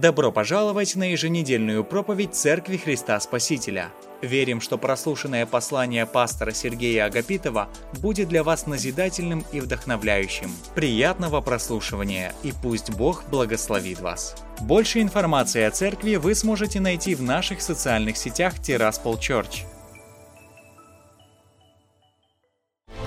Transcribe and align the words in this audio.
Добро 0.00 0.30
пожаловать 0.30 0.94
на 0.94 1.12
еженедельную 1.12 1.82
проповедь 1.82 2.34
Церкви 2.34 2.76
Христа 2.76 3.18
Спасителя. 3.18 3.88
Верим, 4.20 4.60
что 4.60 4.76
прослушанное 4.76 5.46
послание 5.46 6.04
пастора 6.04 6.52
Сергея 6.52 7.06
Агапитова 7.06 7.70
будет 8.02 8.28
для 8.28 8.42
вас 8.42 8.66
назидательным 8.66 9.46
и 9.52 9.60
вдохновляющим. 9.60 10.50
Приятного 10.74 11.40
прослушивания 11.40 12.34
и 12.42 12.52
пусть 12.62 12.90
Бог 12.90 13.24
благословит 13.30 14.00
вас. 14.00 14.36
Больше 14.60 15.00
информации 15.00 15.62
о 15.62 15.70
церкви 15.70 16.16
вы 16.16 16.34
сможете 16.34 16.78
найти 16.78 17.14
в 17.14 17.22
наших 17.22 17.62
социальных 17.62 18.18
сетях 18.18 18.60
Тираспол 18.60 19.14
Church. 19.14 19.64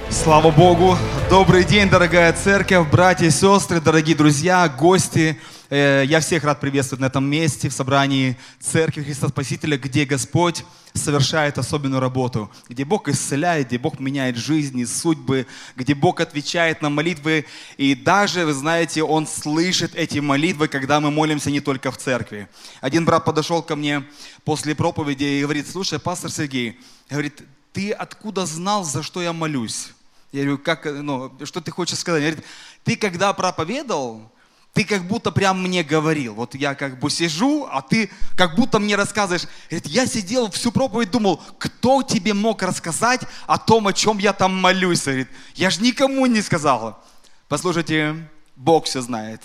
Слава 0.10 0.50
Богу! 0.50 0.98
Добрый 1.30 1.64
день, 1.64 1.88
дорогая 1.88 2.34
церковь, 2.34 2.90
братья 2.90 3.28
и 3.28 3.30
сестры, 3.30 3.80
дорогие 3.80 4.16
друзья, 4.16 4.68
гости. 4.68 5.40
Э, 5.70 6.04
я 6.08 6.20
всех 6.20 6.44
рад 6.44 6.60
приветствовать 6.60 7.00
на 7.00 7.06
этом 7.06 7.30
месте, 7.30 7.70
в 7.70 7.74
собрании 7.74 8.36
Церкви 8.60 9.04
Христа 9.04 9.28
Спасителя, 9.28 9.78
где 9.78 10.04
Господь 10.04 10.66
совершает 10.94 11.60
особенную 11.60 12.00
работу, 12.00 12.50
где 12.68 12.86
Бог 12.86 13.08
исцеляет, 13.08 13.68
где 13.68 13.78
Бог 13.78 14.00
меняет 14.00 14.36
жизни, 14.36 14.84
судьбы, 14.86 15.46
где 15.76 15.94
Бог 15.94 16.22
отвечает 16.22 16.82
на 16.82 16.90
молитвы. 16.90 17.46
И 17.78 17.94
даже, 17.94 18.46
вы 18.46 18.54
знаете, 18.54 19.04
Он 19.04 19.28
слышит 19.28 19.94
эти 19.94 20.18
молитвы, 20.18 20.68
когда 20.68 21.00
мы 21.00 21.12
молимся 21.12 21.52
не 21.52 21.60
только 21.60 21.92
в 21.92 21.98
церкви. 21.98 22.50
Один 22.82 23.06
брат 23.06 23.24
подошел 23.24 23.62
ко 23.62 23.76
мне 23.76 24.04
после 24.46 24.74
проповеди 24.74 25.24
и 25.24 25.42
говорит, 25.44 25.70
слушай, 25.70 26.00
пастор 26.00 26.32
Сергей, 26.32 26.80
говорит, 27.12 27.44
ты 27.74 27.92
откуда 27.92 28.48
знал, 28.48 28.84
за 28.84 29.04
что 29.04 29.22
я 29.22 29.34
молюсь? 29.34 29.90
Я 30.32 30.42
говорю, 30.42 30.58
как, 30.58 30.86
ну, 30.86 31.32
что 31.44 31.62
ты 31.62 31.70
хочешь 31.70 32.00
сказать? 32.00 32.24
Он 32.24 32.30
говорит, 32.30 32.46
ты 32.84 32.96
когда 32.96 33.34
проповедовал, 33.34 34.32
ты 34.74 34.84
как 34.84 35.08
будто 35.08 35.32
прям 35.32 35.62
мне 35.62 35.84
говорил. 35.84 36.36
Вот 36.36 36.56
я 36.56 36.76
как 36.76 37.00
бы 37.00 37.10
сижу, 37.10 37.68
а 37.70 37.82
ты 37.82 38.10
как 38.38 38.56
будто 38.56 38.80
мне 38.80 38.96
рассказываешь. 38.96 39.48
Говорит, 39.70 39.88
я 39.88 40.06
сидел 40.06 40.50
всю 40.52 40.72
проповедь, 40.72 41.12
думал, 41.12 41.42
кто 41.58 42.04
тебе 42.04 42.34
мог 42.34 42.62
рассказать 42.62 43.22
о 43.48 43.58
том, 43.58 43.88
о 43.88 43.94
чем 43.94 44.20
я 44.20 44.32
там 44.32 44.56
молюсь? 44.56 45.04
Говорит, 45.04 45.30
я 45.56 45.70
же 45.70 45.82
никому 45.82 46.26
не 46.28 46.42
сказал. 46.42 47.04
Послушайте, 47.48 48.30
Бог 48.56 48.86
все 48.86 49.02
знает. 49.02 49.42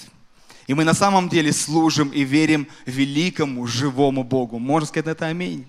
И 0.67 0.75
мы 0.75 0.85
на 0.85 0.95
самом 0.95 1.29
деле 1.29 1.53
служим 1.53 2.09
и 2.11 2.23
верим 2.23 2.69
великому, 2.87 3.67
живому 3.67 4.25
Богу. 4.25 4.59
Можно 4.59 4.87
сказать 4.87 5.07
на 5.07 5.11
это 5.11 5.27
аминь? 5.27 5.67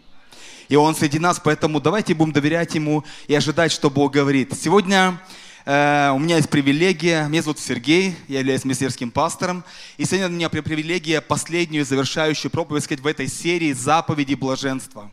и 0.67 0.75
Он 0.75 0.95
среди 0.95 1.19
нас, 1.19 1.40
поэтому 1.44 1.80
давайте 1.80 2.14
будем 2.14 2.34
доверять 2.34 2.75
Ему 2.75 3.03
и 3.28 3.36
ожидать, 3.36 3.72
что 3.72 3.90
Бог 3.90 4.14
говорит. 4.14 4.53
Сегодня 4.59 5.22
у 5.66 6.19
меня 6.19 6.35
есть 6.35 6.52
привилегия, 6.52 7.27
меня 7.27 7.41
зовут 7.41 7.58
Сергей, 7.58 8.16
я 8.27 8.39
являюсь 8.39 8.66
мессерским 8.66 9.09
пастором, 9.09 9.63
и 9.97 10.05
сегодня 10.05 10.27
у 10.27 10.30
меня 10.30 10.47
привилегия 10.47 11.22
последнюю 11.22 11.83
завершающую 11.85 12.52
проповедь 12.52 12.83
сказать 12.83 13.02
в 13.02 13.07
этой 13.07 13.27
серии 13.27 13.73
«Заповеди 13.73 14.35
блаженства». 14.35 15.09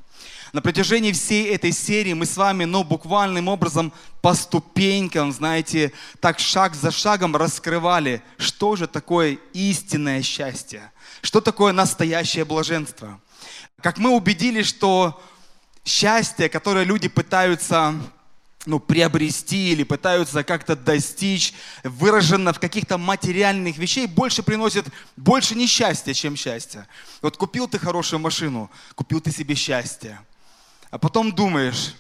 На 0.53 0.61
протяжении 0.61 1.13
всей 1.13 1.47
этой 1.55 1.73
серии 1.73 2.13
мы 2.13 2.27
с 2.27 2.37
вами, 2.37 2.65
ну, 2.65 2.85
буквальным 2.85 3.49
образом 3.49 3.95
по 4.21 4.35
ступенькам, 4.35 5.33
знаете, 5.33 5.91
так 6.21 6.39
шаг 6.39 6.75
за 6.75 6.91
шагом 6.91 7.35
раскрывали, 7.35 8.23
что 8.37 8.77
же 8.77 8.87
такое 8.87 9.39
истинное 9.55 10.21
счастье, 10.21 10.93
что 11.23 11.41
такое 11.41 11.73
настоящее 11.73 12.45
блаженство. 12.45 13.19
Как 13.81 13.97
мы 13.97 14.11
убедились, 14.11 14.67
что 14.67 15.19
счастье, 15.83 16.51
которое 16.51 16.85
люди 16.85 17.09
пытаются 17.09 17.95
ну, 18.65 18.79
приобрести 18.79 19.73
или 19.73 19.83
пытаются 19.83 20.45
как-то 20.45 20.77
достичь, 20.77 21.53
выражено 21.83 22.53
в 22.53 22.61
каких-то 22.61 22.97
материальных 22.97 23.77
вещей, 23.77 24.07
больше 24.07 24.43
приносит 24.43 24.87
больше 25.17 25.55
несчастья, 25.55 26.15
чем 26.15 26.37
счастье. 26.37 26.87
Вот 27.21 27.37
купил 27.37 27.67
ты 27.67 27.79
хорошую 27.79 28.21
машину, 28.21 28.71
купил 28.95 29.21
ты 29.21 29.33
себе 29.33 29.55
счастье, 29.55 30.21
а 30.91 30.99
потом 30.99 31.33
думаешь, 31.33 31.97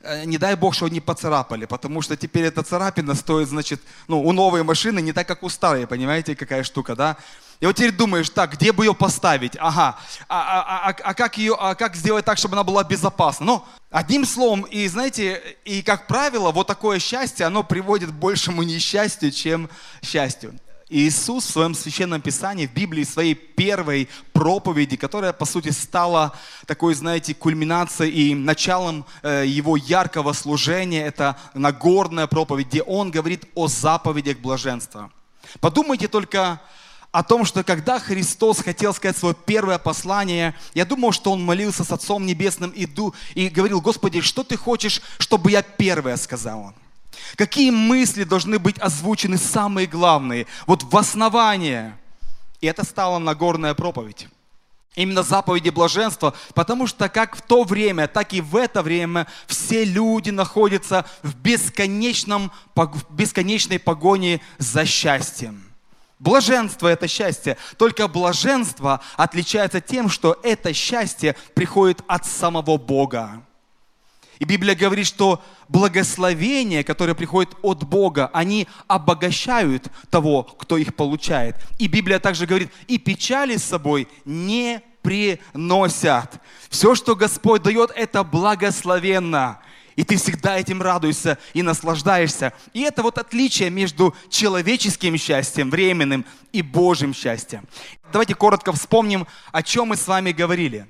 э, 0.00 0.24
не 0.24 0.36
дай 0.36 0.54
бог, 0.54 0.74
что 0.74 0.88
не 0.88 1.00
поцарапали, 1.00 1.64
потому 1.64 2.02
что 2.02 2.16
теперь 2.16 2.44
эта 2.44 2.62
царапина 2.62 3.14
стоит, 3.14 3.48
значит, 3.48 3.80
ну, 4.08 4.22
у 4.22 4.32
новой 4.32 4.62
машины 4.62 5.00
не 5.00 5.12
так, 5.12 5.26
как 5.26 5.42
у 5.42 5.48
старой, 5.48 5.86
понимаете, 5.86 6.36
какая 6.36 6.62
штука, 6.62 6.94
да? 6.94 7.16
И 7.62 7.64
вот 7.64 7.76
теперь 7.76 7.92
думаешь, 7.92 8.28
так, 8.28 8.54
где 8.54 8.72
бы 8.72 8.84
ее 8.84 8.92
поставить? 8.92 9.56
Ага, 9.60 9.96
а, 10.28 10.40
а, 10.40 10.88
а, 10.88 10.96
а, 11.04 11.14
как, 11.14 11.38
ее, 11.38 11.54
а 11.56 11.76
как 11.76 11.94
сделать 11.94 12.24
так, 12.24 12.36
чтобы 12.36 12.54
она 12.54 12.64
была 12.64 12.82
безопасна? 12.82 13.46
Ну, 13.46 13.64
одним 13.88 14.26
словом, 14.26 14.62
и 14.62 14.88
знаете, 14.88 15.40
и 15.64 15.80
как 15.82 16.08
правило, 16.08 16.50
вот 16.50 16.66
такое 16.66 16.98
счастье, 16.98 17.46
оно 17.46 17.62
приводит 17.62 18.10
к 18.10 18.14
большему 18.14 18.64
несчастью, 18.64 19.30
чем 19.30 19.70
счастью. 20.02 20.58
Иисус 20.88 21.46
в 21.46 21.50
своем 21.52 21.76
священном 21.76 22.20
писании, 22.20 22.66
в 22.66 22.74
Библии, 22.74 23.04
своей 23.04 23.36
первой 23.36 24.08
проповеди, 24.32 24.96
которая, 24.96 25.32
по 25.32 25.44
сути, 25.44 25.68
стала 25.68 26.32
такой, 26.66 26.94
знаете, 26.94 27.32
кульминацией 27.32 28.10
и 28.10 28.34
началом 28.34 29.06
э, 29.22 29.44
его 29.46 29.76
яркого 29.76 30.32
служения, 30.32 31.06
это 31.06 31.36
Нагорная 31.54 32.26
проповедь, 32.26 32.66
где 32.66 32.82
он 32.82 33.12
говорит 33.12 33.44
о 33.54 33.68
заповедях 33.68 34.38
блаженства. 34.38 35.12
Подумайте 35.60 36.08
только, 36.08 36.60
о 37.12 37.22
том, 37.22 37.44
что 37.44 37.62
когда 37.62 37.98
Христос 37.98 38.60
хотел 38.60 38.94
сказать 38.94 39.18
свое 39.18 39.34
первое 39.34 39.78
послание, 39.78 40.54
я 40.72 40.86
думал, 40.86 41.12
что 41.12 41.32
Он 41.32 41.44
молился 41.44 41.84
с 41.84 41.92
Отцом 41.92 42.24
Небесным 42.24 42.70
и, 42.70 42.86
ду, 42.86 43.14
и 43.34 43.50
говорил, 43.50 43.82
Господи, 43.82 44.22
что 44.22 44.42
Ты 44.42 44.56
хочешь, 44.56 45.02
чтобы 45.18 45.50
я 45.50 45.62
первое 45.62 46.16
сказал? 46.16 46.72
Какие 47.36 47.70
мысли 47.70 48.24
должны 48.24 48.58
быть 48.58 48.78
озвучены 48.78 49.36
самые 49.36 49.86
главные, 49.86 50.46
вот 50.66 50.84
в 50.84 50.96
основание? 50.96 51.98
И 52.62 52.66
это 52.66 52.82
стала 52.84 53.18
Нагорная 53.18 53.74
проповедь. 53.74 54.28
Именно 54.94 55.22
заповеди 55.22 55.68
блаженства, 55.68 56.34
потому 56.54 56.86
что 56.86 57.08
как 57.10 57.36
в 57.36 57.42
то 57.42 57.64
время, 57.64 58.08
так 58.08 58.32
и 58.32 58.40
в 58.40 58.56
это 58.56 58.82
время 58.82 59.26
все 59.46 59.84
люди 59.84 60.30
находятся 60.30 61.04
в, 61.22 61.34
бесконечном, 61.34 62.52
в 62.74 63.14
бесконечной 63.14 63.78
погоне 63.78 64.40
за 64.58 64.86
счастьем. 64.86 65.71
Блаженство– 66.22 66.86
это 66.88 67.08
счастье. 67.08 67.56
Только 67.76 68.06
блаженство 68.06 69.00
отличается 69.16 69.80
тем, 69.80 70.08
что 70.08 70.38
это 70.44 70.72
счастье 70.72 71.34
приходит 71.54 72.00
от 72.06 72.24
самого 72.26 72.76
Бога. 72.76 73.42
И 74.38 74.44
Библия 74.44 74.76
говорит, 74.76 75.08
что 75.08 75.42
благословения, 75.68 76.84
которые 76.84 77.16
приходят 77.16 77.56
от 77.62 77.82
Бога, 77.82 78.30
они 78.32 78.68
обогащают 78.86 79.88
того, 80.10 80.44
кто 80.44 80.76
их 80.76 80.94
получает. 80.94 81.56
И 81.80 81.88
Библия 81.88 82.20
также 82.20 82.46
говорит, 82.46 82.70
и 82.86 82.98
печали 82.98 83.56
с 83.56 83.64
собой 83.64 84.06
не 84.24 84.80
приносят. 85.02 86.40
Все, 86.70 86.94
что 86.94 87.16
Господь 87.16 87.64
дает, 87.64 87.90
это 87.96 88.22
благословенно. 88.22 89.58
И 89.96 90.04
ты 90.04 90.16
всегда 90.16 90.58
этим 90.58 90.80
радуешься 90.82 91.38
и 91.54 91.62
наслаждаешься. 91.62 92.52
И 92.72 92.80
это 92.80 93.02
вот 93.02 93.18
отличие 93.18 93.70
между 93.70 94.14
человеческим 94.28 95.16
счастьем, 95.16 95.70
временным, 95.70 96.24
и 96.52 96.62
Божьим 96.62 97.14
счастьем. 97.14 97.66
Давайте 98.12 98.34
коротко 98.34 98.72
вспомним, 98.72 99.26
о 99.52 99.62
чем 99.62 99.88
мы 99.88 99.96
с 99.96 100.06
вами 100.06 100.32
говорили. 100.32 100.86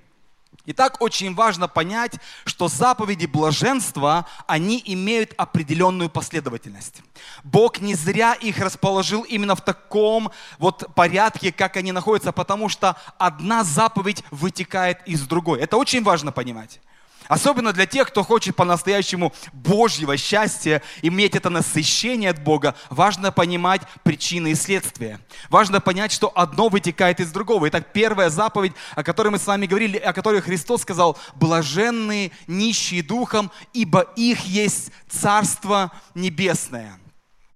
Итак, 0.64 1.00
очень 1.00 1.34
важно 1.34 1.66
понять, 1.66 2.14
что 2.44 2.68
заповеди 2.68 3.26
блаженства, 3.26 4.26
они 4.46 4.80
имеют 4.86 5.34
определенную 5.36 6.08
последовательность. 6.08 7.02
Бог 7.42 7.80
не 7.80 7.94
зря 7.94 8.34
их 8.34 8.58
расположил 8.58 9.22
именно 9.22 9.56
в 9.56 9.60
таком 9.60 10.30
вот 10.58 10.94
порядке, 10.94 11.50
как 11.50 11.76
они 11.76 11.90
находятся, 11.90 12.30
потому 12.30 12.68
что 12.68 12.96
одна 13.18 13.64
заповедь 13.64 14.22
вытекает 14.30 15.00
из 15.04 15.22
другой. 15.22 15.58
Это 15.60 15.76
очень 15.76 16.04
важно 16.04 16.30
понимать. 16.30 16.80
Особенно 17.28 17.72
для 17.72 17.86
тех, 17.86 18.08
кто 18.08 18.22
хочет 18.22 18.56
по-настоящему 18.56 19.32
Божьего 19.52 20.16
счастья, 20.16 20.82
иметь 21.02 21.34
это 21.34 21.50
насыщение 21.50 22.30
от 22.30 22.42
Бога, 22.42 22.74
важно 22.90 23.32
понимать 23.32 23.82
причины 24.02 24.52
и 24.52 24.54
следствия. 24.54 25.20
Важно 25.48 25.80
понять, 25.80 26.12
что 26.12 26.32
одно 26.34 26.68
вытекает 26.68 27.20
из 27.20 27.30
другого. 27.30 27.68
Итак, 27.68 27.92
первая 27.92 28.30
заповедь, 28.30 28.72
о 28.94 29.02
которой 29.02 29.28
мы 29.28 29.38
с 29.38 29.46
вами 29.46 29.66
говорили, 29.66 29.98
о 29.98 30.12
которой 30.12 30.40
Христос 30.40 30.82
сказал, 30.82 31.18
блаженные, 31.34 32.32
нищие 32.46 33.02
духом, 33.02 33.50
ибо 33.72 34.00
их 34.16 34.44
есть 34.44 34.90
Царство 35.08 35.92
Небесное. 36.14 36.98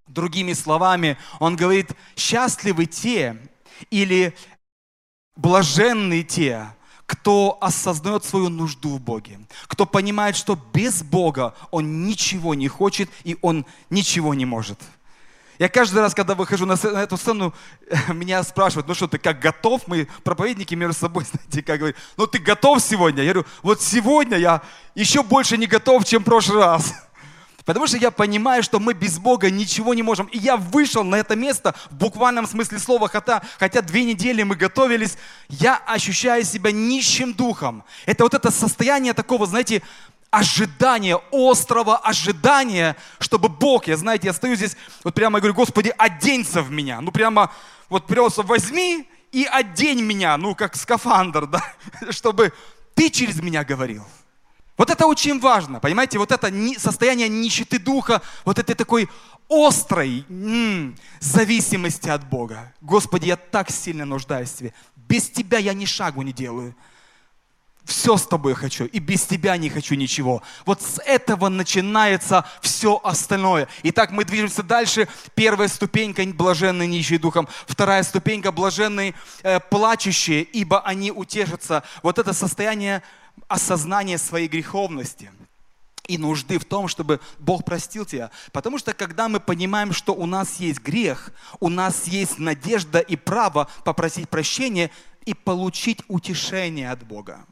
Другими 0.06 0.52
словами, 0.52 1.18
он 1.40 1.56
говорит, 1.56 1.90
счастливы 2.16 2.86
те 2.86 3.36
или 3.90 4.34
блаженные 5.34 6.22
те, 6.22 6.68
кто 7.06 7.56
осознает 7.60 8.24
свою 8.24 8.48
нужду 8.48 8.96
в 8.96 9.00
Боге, 9.00 9.40
кто 9.68 9.86
понимает, 9.86 10.36
что 10.36 10.58
без 10.74 11.02
Бога 11.02 11.54
он 11.70 12.04
ничего 12.04 12.54
не 12.54 12.68
хочет 12.68 13.08
и 13.24 13.36
он 13.42 13.64
ничего 13.90 14.34
не 14.34 14.44
может. 14.44 14.78
Я 15.58 15.70
каждый 15.70 16.00
раз, 16.00 16.14
когда 16.14 16.34
выхожу 16.34 16.66
на, 16.66 16.74
эту 16.74 17.16
сцену, 17.16 17.54
меня 18.08 18.42
спрашивают, 18.42 18.86
ну 18.88 18.94
что, 18.94 19.08
ты 19.08 19.18
как 19.18 19.40
готов? 19.40 19.82
Мы, 19.86 20.06
проповедники, 20.22 20.74
между 20.74 20.94
собой, 20.94 21.24
знаете, 21.30 21.62
как 21.62 21.78
говорят, 21.78 21.96
ну 22.16 22.26
ты 22.26 22.38
готов 22.38 22.82
сегодня? 22.82 23.22
Я 23.22 23.32
говорю, 23.32 23.48
вот 23.62 23.80
сегодня 23.80 24.36
я 24.36 24.62
еще 24.94 25.22
больше 25.22 25.56
не 25.56 25.66
готов, 25.66 26.04
чем 26.04 26.22
в 26.22 26.26
прошлый 26.26 26.62
раз. 26.62 26.94
Потому 27.66 27.88
что 27.88 27.96
я 27.96 28.12
понимаю, 28.12 28.62
что 28.62 28.78
мы 28.78 28.94
без 28.94 29.18
Бога 29.18 29.50
ничего 29.50 29.92
не 29.92 30.02
можем. 30.02 30.26
И 30.26 30.38
я 30.38 30.56
вышел 30.56 31.02
на 31.02 31.16
это 31.16 31.34
место 31.34 31.74
в 31.90 31.96
буквальном 31.96 32.46
смысле 32.46 32.78
слова, 32.78 33.08
хотя, 33.08 33.42
хотя 33.58 33.82
две 33.82 34.04
недели 34.04 34.44
мы 34.44 34.54
готовились, 34.54 35.18
я 35.48 35.76
ощущаю 35.76 36.44
себя 36.44 36.70
нищим 36.70 37.34
духом. 37.34 37.82
Это 38.06 38.22
вот 38.22 38.34
это 38.34 38.52
состояние 38.52 39.14
такого, 39.14 39.46
знаете, 39.46 39.82
ожидания, 40.30 41.20
острого 41.32 41.96
ожидания, 41.98 42.96
чтобы 43.18 43.48
Бог, 43.48 43.88
я 43.88 43.96
знаете, 43.96 44.28
я 44.28 44.32
стою 44.32 44.54
здесь, 44.54 44.76
вот 45.02 45.14
прямо 45.14 45.40
говорю, 45.40 45.54
Господи, 45.54 45.92
оденься 45.98 46.62
в 46.62 46.70
меня. 46.70 47.00
Ну 47.00 47.10
прямо, 47.10 47.50
вот 47.88 48.06
просто 48.06 48.42
возьми 48.42 49.08
и 49.32 49.44
одень 49.44 50.02
меня, 50.02 50.36
ну 50.36 50.54
как 50.54 50.76
скафандр, 50.76 51.46
да, 51.48 51.62
чтобы 52.10 52.52
ты 52.94 53.10
через 53.10 53.42
меня 53.42 53.64
говорил. 53.64 54.04
Вот 54.76 54.90
это 54.90 55.06
очень 55.06 55.40
важно, 55.40 55.80
понимаете, 55.80 56.18
вот 56.18 56.32
это 56.32 56.52
состояние 56.78 57.28
нищеты 57.28 57.78
духа, 57.78 58.20
вот 58.44 58.58
этой 58.58 58.74
такой 58.74 59.08
острой 59.48 60.24
м-м, 60.28 60.96
зависимости 61.20 62.08
от 62.08 62.28
Бога. 62.28 62.74
Господи, 62.80 63.26
я 63.26 63.36
так 63.36 63.70
сильно 63.70 64.04
нуждаюсь 64.04 64.50
в 64.50 64.56
Тебе. 64.56 64.74
Без 64.96 65.30
Тебя 65.30 65.58
я 65.58 65.72
ни 65.72 65.86
шагу 65.86 66.22
не 66.22 66.32
делаю. 66.32 66.74
Все 67.86 68.16
с 68.16 68.26
тобой 68.26 68.54
хочу, 68.54 68.84
и 68.84 68.98
без 68.98 69.22
тебя 69.22 69.56
не 69.56 69.70
хочу 69.70 69.94
ничего. 69.94 70.42
Вот 70.64 70.82
с 70.82 71.00
этого 71.06 71.48
начинается 71.48 72.44
все 72.60 73.00
остальное. 73.04 73.68
Итак, 73.84 74.10
мы 74.10 74.24
движемся 74.24 74.64
дальше. 74.64 75.06
Первая 75.36 75.68
ступенька– 75.68 76.24
блаженные 76.34 76.88
нищие 76.88 77.20
духом. 77.20 77.46
Вторая 77.68 78.02
ступенька– 78.02 78.50
блаженные 78.52 79.14
э, 79.44 79.60
плачущие, 79.60 80.42
ибо 80.42 80.80
они 80.80 81.12
утешатся. 81.12 81.84
Вот 82.02 82.18
это 82.18 82.32
состояние 82.32 83.04
осознание 83.48 84.18
своей 84.18 84.48
греховности 84.48 85.30
и 86.06 86.18
нужды 86.18 86.58
в 86.58 86.64
том, 86.64 86.88
чтобы 86.88 87.20
Бог 87.38 87.64
простил 87.64 88.04
тебя. 88.04 88.30
Потому 88.52 88.78
что 88.78 88.94
когда 88.94 89.28
мы 89.28 89.40
понимаем, 89.40 89.92
что 89.92 90.14
у 90.14 90.26
нас 90.26 90.56
есть 90.56 90.80
грех, 90.80 91.32
у 91.60 91.68
нас 91.68 92.06
есть 92.06 92.38
надежда 92.38 93.00
и 93.00 93.16
право 93.16 93.68
попросить 93.84 94.28
прощения 94.28 94.90
и 95.24 95.34
получить 95.34 96.02
утешение 96.08 96.90
от 96.90 97.02
Бога. 97.04 97.44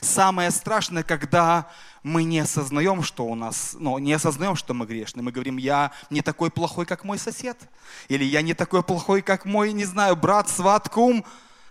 Самое 0.00 0.50
страшное, 0.50 1.02
когда 1.02 1.68
мы 2.02 2.24
не 2.24 2.38
осознаем, 2.38 3.02
что 3.02 3.26
у 3.26 3.34
нас, 3.34 3.76
ну, 3.78 3.98
не 3.98 4.12
осознаем, 4.12 4.56
что 4.56 4.74
мы 4.74 4.86
грешны. 4.86 5.22
Мы 5.22 5.32
говорим, 5.32 5.56
я 5.56 5.92
не 6.08 6.22
такой 6.22 6.50
плохой, 6.50 6.86
как 6.86 7.04
мой 7.04 7.18
сосед. 7.18 7.58
Или 8.08 8.24
я 8.24 8.42
не 8.42 8.54
такой 8.54 8.82
плохой, 8.82 9.22
как 9.22 9.44
мой, 9.44 9.72
не 9.72 9.84
знаю, 9.84 10.16
брат, 10.16 10.48
сват, 10.48 10.88
кум. 10.88 11.24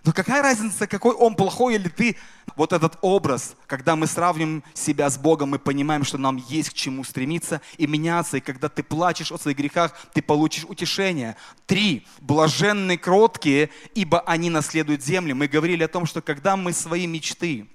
Но 0.06 0.12
какая 0.12 0.40
разница, 0.40 0.86
какой 0.86 1.16
он 1.16 1.34
плохой 1.34 1.74
или 1.74 1.88
ты? 1.88 2.16
Вот 2.54 2.72
этот 2.72 2.96
образ, 3.00 3.56
когда 3.66 3.96
мы 3.96 4.06
сравним 4.06 4.62
себя 4.72 5.10
с 5.10 5.18
Богом, 5.18 5.50
мы 5.50 5.58
понимаем, 5.58 6.04
что 6.04 6.16
нам 6.16 6.36
есть 6.36 6.70
к 6.70 6.74
чему 6.74 7.02
стремиться 7.02 7.60
и 7.76 7.88
меняться. 7.88 8.36
И 8.36 8.40
когда 8.40 8.68
ты 8.68 8.84
плачешь 8.84 9.32
о 9.32 9.36
своих 9.36 9.58
грехах, 9.58 9.92
ты 10.14 10.22
получишь 10.22 10.64
утешение. 10.64 11.36
Три. 11.66 12.06
Блаженные 12.20 12.98
кроткие, 12.98 13.68
ибо 13.96 14.20
они 14.20 14.48
наследуют 14.48 15.02
землю. 15.02 15.34
Мы 15.34 15.48
говорили 15.48 15.82
о 15.82 15.88
том, 15.88 16.06
что 16.06 16.22
когда 16.22 16.56
мы 16.56 16.72
свои 16.72 17.08
мечты, 17.08 17.66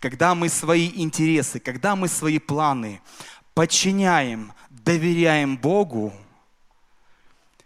когда 0.00 0.34
мы 0.34 0.50
свои 0.50 0.92
интересы, 0.94 1.60
когда 1.60 1.96
мы 1.96 2.08
свои 2.08 2.38
планы 2.38 3.00
подчиняем, 3.54 4.52
доверяем 4.68 5.56
Богу, 5.56 6.12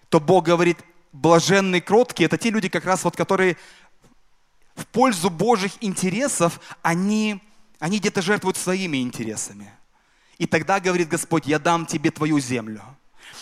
то 0.09 0.21
Бог 0.21 0.45
говорит, 0.45 0.79
блаженные 1.15 1.81
кроткие, 1.81 2.27
это 2.27 2.37
те 2.37 2.51
люди, 2.51 2.69
как 2.69 2.85
раз 2.85 3.05
вот, 3.05 3.17
которые 3.17 3.57
в 4.75 4.87
пользу 4.87 5.31
Божьих 5.31 5.73
интересов, 5.81 6.61
они, 6.83 7.41
они 7.79 7.99
где-то 7.99 8.23
жертвуют 8.23 8.57
своими 8.57 8.99
интересами. 9.03 9.71
И 10.39 10.47
тогда 10.47 10.81
говорит 10.81 11.09
Господь, 11.09 11.47
я 11.47 11.59
дам 11.59 11.87
тебе 11.87 12.11
твою 12.11 12.41
землю. 12.41 12.83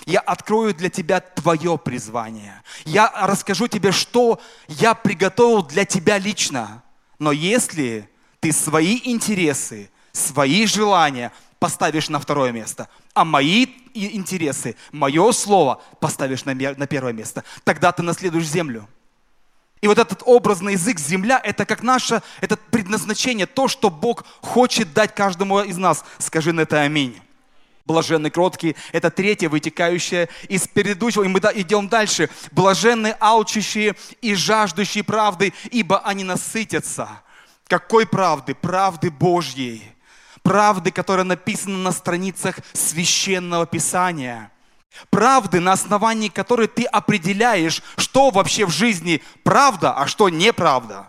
Я 0.05 0.20
открою 0.20 0.75
для 0.75 0.90
тебя 0.90 1.20
твое 1.20 1.79
призвание. 1.79 2.62
Я 2.84 3.12
расскажу 3.23 3.69
тебе, 3.69 3.93
что 3.93 4.40
я 4.69 4.94
приготовил 4.94 5.62
для 5.62 5.84
тебя 5.84 6.19
лично. 6.19 6.82
Но 7.19 7.32
если 7.32 8.08
ты 8.40 8.52
свои 8.52 9.00
интересы, 9.05 9.90
свои 10.12 10.67
желания 10.67 11.32
поставишь 11.58 12.08
на 12.08 12.19
второе 12.19 12.52
место, 12.52 12.88
а 13.14 13.25
мои 13.25 13.67
интересы, 13.94 14.76
мое 14.90 15.31
слово 15.32 15.81
поставишь 16.00 16.44
на 16.44 16.87
первое 16.87 17.12
место, 17.12 17.44
тогда 17.64 17.93
ты 17.93 18.02
наследуешь 18.02 18.46
землю. 18.46 18.88
И 19.82 19.88
вот 19.88 19.99
этот 19.99 20.23
образный 20.25 20.75
язык 20.75 21.00
земля, 21.00 21.40
это 21.43 21.67
как 21.67 21.82
наше, 21.82 22.23
это 22.40 22.56
предназначение, 22.56 23.46
то, 23.46 23.67
что 23.67 23.90
Бог 23.90 24.25
хочет 24.40 24.94
дать 24.94 25.12
каждому 25.12 25.61
из 25.61 25.76
нас. 25.76 26.05
Скажи 26.19 26.52
на 26.52 26.61
это 26.61 26.81
аминь. 26.81 27.20
Блаженные 27.84 28.31
кроткие– 28.31 28.76
это 28.93 29.11
третье, 29.11 29.49
вытекающее 29.49 30.29
из 30.49 30.69
предыдущего. 30.69 31.25
И 31.25 31.29
мы 31.29 31.40
идем 31.40 31.88
дальше. 31.88 32.31
Блаженные, 32.52 33.17
алчущие 33.19 33.96
и 34.20 34.37
жаждущие 34.37 35.02
правды, 35.02 35.52
ибо 35.73 35.99
они 35.99 36.23
насытятся. 36.23 37.08
Какой 37.67 38.06
правды? 38.06 38.55
Правды 38.55 39.11
Божьей. 39.11 39.82
Правды, 40.44 40.93
которая 40.93 41.25
написана 41.25 41.79
на 41.79 41.90
страницах 41.90 42.61
священного 42.73 43.67
Писания– 43.67 44.52
Правды, 45.11 45.61
на 45.61 45.73
основании 45.73 46.29
которой 46.29 46.69
ты 46.69 46.85
определяешь, 46.85 47.83
что 47.97 48.31
вообще 48.31 48.67
в 48.67 48.71
жизни 48.71 49.23
правда, 49.43 49.94
а 49.94 50.06
что 50.06 50.29
неправда. 50.29 51.09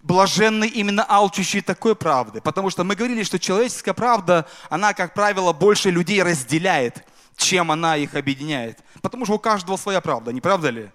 Блаженны 0.00 0.66
именно 0.66 1.04
алчущие 1.04 1.62
такой 1.62 1.96
правды. 1.96 2.40
Потому 2.40 2.70
что 2.70 2.84
мы 2.84 2.94
говорили, 2.94 3.22
что 3.22 3.38
человеческая 3.38 3.94
правда, 3.94 4.46
она, 4.68 4.92
как 4.92 5.14
правило, 5.14 5.52
больше 5.52 5.90
людей 5.90 6.22
разделяет, 6.22 7.04
чем 7.36 7.70
она 7.70 7.96
их 7.96 8.14
объединяет. 8.14 8.78
Потому 9.02 9.24
что 9.24 9.34
у 9.34 9.38
каждого 9.38 9.76
своя 9.76 10.00
правда, 10.00 10.32
не 10.32 10.40
правда 10.40 10.70
ли? 10.70 10.90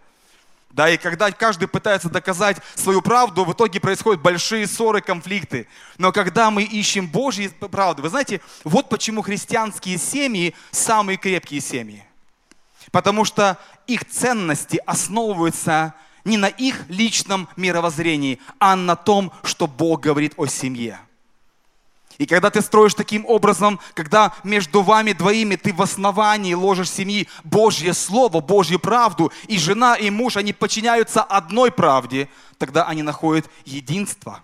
Да, 0.71 0.88
и 0.88 0.98
когда 0.98 1.31
каждый 1.31 1.68
пытается 1.68 2.10
доказать 2.10 2.57
свою 2.75 3.01
правду, 3.01 3.44
в 3.44 3.54
итоге 3.54 3.80
происходят 3.80 4.21
большие 4.21 4.68
ссоры, 4.68 5.01
конфликты. 5.01 5.68
Но 5.98 6.12
когда 6.12 6.51
мы 6.51 6.63
ищем 6.63 7.07
Божьи 7.07 7.48
правды, 7.48 8.04
вы 8.04 8.10
знаете, 8.10 8.39
вот 8.63 8.88
почему 8.88 9.21
христианские 9.24 9.98
семьи 9.98 10.54
самые 10.71 11.18
крепкие 11.18 11.60
семьи. 11.60 12.04
Потому 12.92 13.25
что 13.25 13.57
их 13.88 14.06
ценности 14.06 14.80
основываются 14.86 15.95
не 16.24 16.38
на 16.38 16.48
их 16.48 16.88
личном 16.89 17.50
мировоззрении, 17.56 18.39
а 18.60 18.75
на 18.75 18.95
том, 18.95 19.31
что 19.44 19.68
Бог 19.68 20.01
говорит 20.01 20.33
о 20.38 20.45
семье. 20.45 21.00
И 22.19 22.25
когда 22.25 22.50
ты 22.50 22.62
строишь 22.62 22.94
таким 22.94 23.25
образом, 23.25 23.80
когда 23.94 24.33
между 24.44 24.81
вами 24.81 25.13
двоими 25.13 25.56
ты 25.56 25.74
в 25.74 25.81
основании 25.81 26.54
ложишь 26.54 26.92
семьи 26.92 27.30
Божье 27.45 27.94
Слово, 27.94 28.42
Божью 28.42 28.77
правду, 28.77 29.31
и 29.48 29.57
жена 29.57 29.95
и 29.95 30.10
муж, 30.10 30.36
они 30.36 30.51
подчиняются 30.51 31.24
одной 31.24 31.71
правде, 31.71 32.27
тогда 32.57 32.83
они 32.83 33.04
находят 33.04 33.50
единство, 33.63 34.42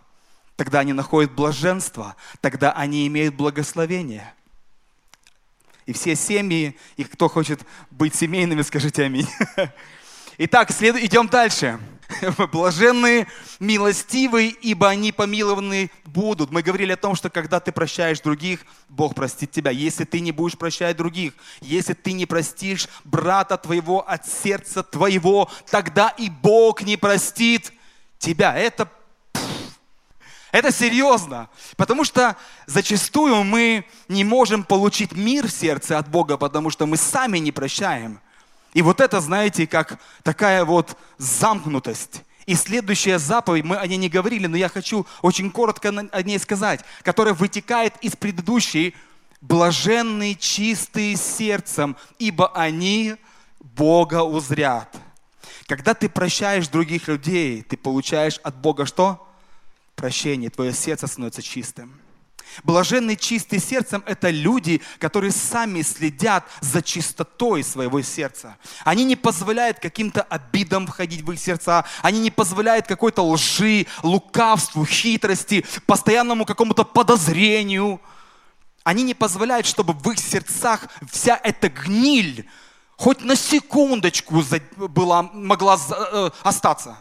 тогда 0.56 0.80
они 0.80 0.94
находят 0.94 1.34
блаженство, 1.34 2.16
тогда 2.40 2.72
они 2.72 3.06
имеют 3.08 3.36
благословение. 3.36 4.34
И 5.86 5.92
все 5.92 6.16
семьи, 6.16 6.78
и 6.96 7.04
кто 7.04 7.28
хочет 7.28 7.60
быть 7.92 8.16
семейными, 8.16 8.62
скажите 8.62 9.04
аминь. 9.04 9.28
Итак, 10.38 10.72
след... 10.72 10.96
идем 10.96 11.28
дальше. 11.28 11.78
Блаженные, 12.52 13.28
милостивые, 13.60 14.50
ибо 14.50 14.90
они 14.90 15.12
помилованы 15.12 15.92
будут. 16.06 16.52
Мы 16.52 16.62
говорили 16.62 16.94
о 16.94 16.98
том, 16.98 17.16
что 17.16 17.30
когда 17.30 17.60
ты 17.60 17.72
прощаешь 17.72 18.20
других, 18.20 18.62
Бог 18.90 19.16
простит 19.16 19.52
тебя. 19.52 19.72
Если 19.72 20.06
ты 20.06 20.20
не 20.20 20.32
будешь 20.32 20.58
прощать 20.58 20.98
других, 20.98 21.34
если 21.62 21.94
ты 21.94 22.14
не 22.14 22.26
простишь 22.26 22.88
брата 23.04 23.58
твоего 23.58 24.08
от 24.08 24.28
сердца 24.28 24.84
твоего, 24.84 25.50
тогда 25.70 26.10
и 26.10 26.30
Бог 26.30 26.82
не 26.84 26.98
простит 26.98 27.72
тебя. 28.20 28.56
Это 28.56 28.90
это 30.56 30.72
серьезно, 30.72 31.50
потому 31.76 32.06
что 32.06 32.38
зачастую 32.66 33.44
мы 33.44 33.86
не 34.08 34.24
можем 34.24 34.64
получить 34.64 35.12
мир 35.12 35.48
в 35.48 35.52
сердце 35.52 35.98
от 35.98 36.08
Бога, 36.08 36.38
потому 36.38 36.70
что 36.70 36.86
мы 36.86 36.96
сами 36.96 37.40
не 37.40 37.52
прощаем. 37.52 38.22
И 38.76 38.82
вот 38.82 39.00
это, 39.00 39.22
знаете, 39.22 39.66
как 39.66 39.98
такая 40.22 40.66
вот 40.66 40.98
замкнутость. 41.18 42.24
И 42.46 42.56
следующая 42.56 43.18
заповедь, 43.18 43.64
мы 43.64 43.78
о 43.78 43.88
ней 43.88 43.96
не 43.96 44.10
говорили, 44.10 44.48
но 44.48 44.58
я 44.58 44.68
хочу 44.68 45.08
очень 45.22 45.50
коротко 45.50 45.90
о 46.12 46.22
ней 46.22 46.38
сказать, 46.38 46.82
которая 47.02 47.34
вытекает 47.34 47.96
из 48.02 48.18
предыдущей. 48.18 48.94
Блаженные, 49.40 50.36
чистые 50.36 51.16
сердцем, 51.16 51.96
ибо 52.20 52.50
они 52.50 53.16
Бога 53.62 54.24
узрят. 54.24 54.94
Когда 55.68 55.94
ты 55.94 56.10
прощаешь 56.10 56.68
других 56.68 57.08
людей, 57.08 57.62
ты 57.62 57.78
получаешь 57.78 58.40
от 58.44 58.58
Бога 58.58 58.86
что? 58.86 59.26
Прощение, 59.96 60.50
твое 60.50 60.74
сердце 60.74 61.08
становится 61.08 61.42
чистым. 61.42 61.98
Блаженные 62.64 63.18
чистые 63.18 63.60
сердцем– 63.60 64.04
это 64.06 64.30
люди, 64.30 64.82
которые 65.00 65.32
сами 65.32 65.82
следят 65.82 66.46
за 66.62 66.82
чистотой 66.82 67.64
своего 67.64 68.02
сердца. 68.02 68.58
Они 68.84 69.04
не 69.04 69.16
позволяют 69.16 69.80
каким-то 69.80 70.22
обидам 70.22 70.88
входить 70.88 71.22
в 71.22 71.32
их 71.32 71.40
сердца. 71.40 71.86
Они 72.02 72.20
не 72.20 72.32
позволяют 72.32 72.88
какой-то 72.88 73.24
лжи, 73.24 73.88
лукавству, 74.04 74.86
хитрости, 74.86 75.66
постоянному 75.86 76.46
какому-то 76.46 76.84
подозрению. 76.84 78.02
Они 78.84 79.04
не 79.04 79.14
позволяют, 79.14 79.66
чтобы 79.66 79.94
в 79.94 80.12
их 80.12 80.20
сердцах 80.20 80.88
вся 81.12 81.40
эта 81.44 81.70
гниль 81.70 82.48
хоть 82.98 83.22
на 83.22 83.36
секундочку 83.36 84.44
была, 84.78 85.24
могла 85.24 85.78
э, 85.78 86.30
остаться. 86.44 86.98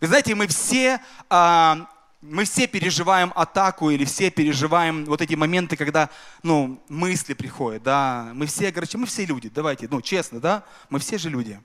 Вы 0.00 0.08
знаете, 0.08 0.34
мы 0.34 0.46
все, 0.46 1.00
а, 1.30 1.86
мы 2.26 2.44
все 2.44 2.66
переживаем 2.66 3.32
атаку 3.36 3.90
или 3.90 4.04
все 4.04 4.30
переживаем 4.30 5.04
вот 5.04 5.20
эти 5.20 5.34
моменты, 5.34 5.76
когда 5.76 6.08
ну, 6.42 6.82
мысли 6.88 7.34
приходят. 7.34 7.82
Да? 7.82 8.30
Мы 8.34 8.46
все, 8.46 8.72
короче, 8.72 8.96
мы 8.96 9.06
все 9.06 9.26
люди, 9.26 9.50
давайте, 9.50 9.88
ну 9.90 10.00
честно, 10.00 10.40
да? 10.40 10.64
Мы 10.88 10.98
все 11.00 11.18
же 11.18 11.28
люди. 11.28 11.60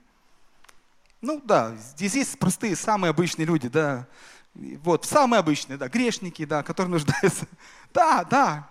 Ну 1.22 1.42
да, 1.44 1.76
здесь 1.76 2.16
есть 2.16 2.40
простые, 2.40 2.76
самые 2.76 3.12
обычные 3.12 3.46
люди, 3.46 3.70
да. 3.70 4.08
Вот, 4.54 5.06
самые 5.06 5.40
обычные, 5.40 5.78
да, 5.78 5.88
грешники, 5.88 6.46
да, 6.46 6.64
которые 6.64 6.92
нуждаются. 6.92 7.48
Да, 7.92 8.24
да. 8.24 8.70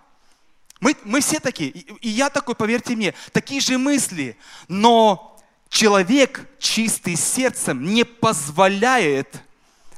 Мы, 0.79 0.95
мы 1.03 1.19
все 1.19 1.41
такие. 1.41 1.71
И, 1.71 2.07
и 2.07 2.09
я 2.09 2.29
такой, 2.29 2.55
поверьте 2.55 2.95
мне, 2.95 3.13
такие 3.33 3.59
же 3.59 3.77
мысли. 3.77 4.37
Но 4.69 5.37
человек 5.67 6.47
чистый 6.57 7.17
сердцем 7.17 7.83
не 7.83 8.05
позволяет, 8.05 9.43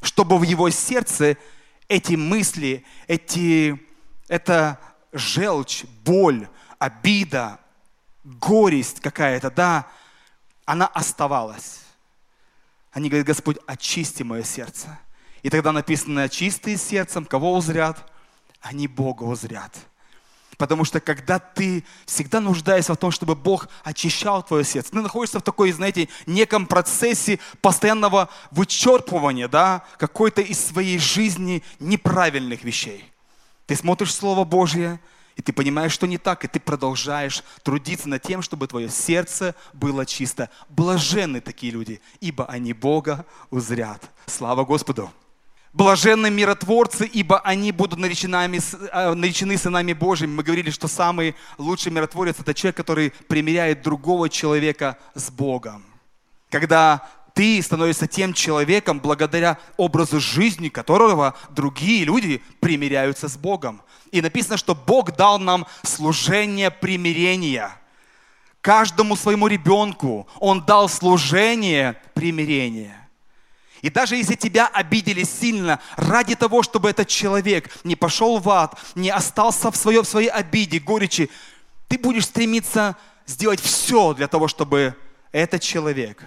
чтобы 0.01 0.39
в 0.39 0.41
его 0.41 0.71
сердце 0.71 1.37
эти 1.91 2.13
мысли, 2.13 2.85
эти, 3.07 3.77
это 4.29 4.79
желчь, 5.11 5.83
боль, 6.05 6.47
обида, 6.79 7.59
горесть 8.23 9.01
какая-то, 9.01 9.51
да, 9.51 9.87
она 10.63 10.87
оставалась. 10.87 11.81
Они 12.93 13.09
говорят, 13.09 13.27
Господь, 13.27 13.57
очисти 13.67 14.23
мое 14.23 14.43
сердце. 14.43 14.97
И 15.43 15.49
тогда 15.49 15.73
написано, 15.73 16.29
чистые 16.29 16.77
сердцем, 16.77 17.25
кого 17.25 17.53
узрят? 17.55 18.09
Они 18.61 18.87
Бога 18.87 19.23
узрят. 19.23 19.75
Потому 20.61 20.85
что 20.85 20.99
когда 20.99 21.39
ты 21.39 21.83
всегда 22.05 22.39
нуждаешься 22.39 22.93
в 22.93 22.97
том, 22.97 23.09
чтобы 23.09 23.33
Бог 23.33 23.67
очищал 23.83 24.43
твое 24.43 24.63
сердце, 24.63 24.91
ты 24.91 25.01
находишься 25.01 25.39
в 25.39 25.41
такой, 25.41 25.71
знаете, 25.71 26.07
неком 26.27 26.67
процессе 26.67 27.39
постоянного 27.61 28.29
вычерпывания, 28.51 29.47
да, 29.47 29.83
какой-то 29.97 30.41
из 30.41 30.63
своей 30.63 30.99
жизни 30.99 31.63
неправильных 31.79 32.63
вещей. 32.63 33.11
Ты 33.65 33.75
смотришь 33.75 34.13
Слово 34.13 34.43
Божье, 34.43 34.99
и 35.35 35.41
ты 35.41 35.51
понимаешь, 35.51 35.93
что 35.93 36.05
не 36.05 36.19
так, 36.19 36.45
и 36.45 36.47
ты 36.47 36.59
продолжаешь 36.59 37.43
трудиться 37.63 38.07
над 38.07 38.21
тем, 38.21 38.43
чтобы 38.43 38.67
твое 38.67 38.87
сердце 38.87 39.55
было 39.73 40.05
чисто. 40.05 40.51
Блаженны 40.69 41.41
такие 41.41 41.73
люди, 41.73 42.01
ибо 42.19 42.45
они 42.45 42.73
Бога 42.73 43.25
узрят. 43.49 44.11
Слава 44.27 44.63
Господу! 44.63 45.11
Блаженны 45.73 46.29
миротворцы, 46.29 47.05
ибо 47.05 47.39
они 47.39 47.71
будут 47.71 47.97
наречены, 47.97 48.59
а, 48.91 49.15
наречены 49.15 49.57
сынами 49.57 49.93
Божьими. 49.93 50.31
Мы 50.31 50.43
говорили, 50.43 50.69
что 50.69 50.89
самый 50.89 51.33
лучший 51.57 51.93
миротворец– 51.93 52.35
это 52.39 52.53
человек, 52.53 52.75
который 52.75 53.11
примиряет 53.29 53.81
другого 53.81 54.27
человека 54.29 54.97
с 55.15 55.31
Богом. 55.31 55.85
Когда 56.49 57.07
ты 57.33 57.61
становишься 57.61 58.07
тем 58.07 58.33
человеком, 58.33 58.99
благодаря 58.99 59.57
образу 59.77 60.19
жизни 60.19 60.67
которого 60.67 61.35
другие 61.49 62.03
люди 62.03 62.41
примиряются 62.59 63.29
с 63.29 63.37
Богом. 63.37 63.81
И 64.11 64.21
написано, 64.21 64.57
что 64.57 64.75
Бог 64.75 65.15
дал 65.15 65.39
нам 65.39 65.65
служение 65.83 66.69
примирения. 66.69 67.71
Каждому 68.59 69.15
своему 69.15 69.47
ребенку 69.47 70.27
Он 70.39 70.65
дал 70.65 70.89
служение 70.89 71.95
примирения. 72.13 73.00
И 73.81 73.89
даже 73.89 74.15
если 74.15 74.35
тебя 74.35 74.67
обидели 74.67 75.23
сильно, 75.23 75.79
ради 75.97 76.35
того, 76.35 76.63
чтобы 76.63 76.89
этот 76.89 77.07
человек 77.07 77.69
не 77.83 77.95
пошел 77.95 78.39
в 78.39 78.49
ад, 78.49 78.79
не 78.95 79.09
остался 79.09 79.71
в, 79.71 79.75
своей, 79.75 80.01
в 80.01 80.05
своей 80.05 80.29
обиде, 80.29 80.79
горечи, 80.79 81.29
ты 81.87 81.97
будешь 81.97 82.25
стремиться 82.25 82.95
сделать 83.25 83.59
все 83.59 84.13
для 84.13 84.27
того, 84.27 84.47
чтобы 84.47 84.95
этот 85.31 85.61
человек, 85.61 86.23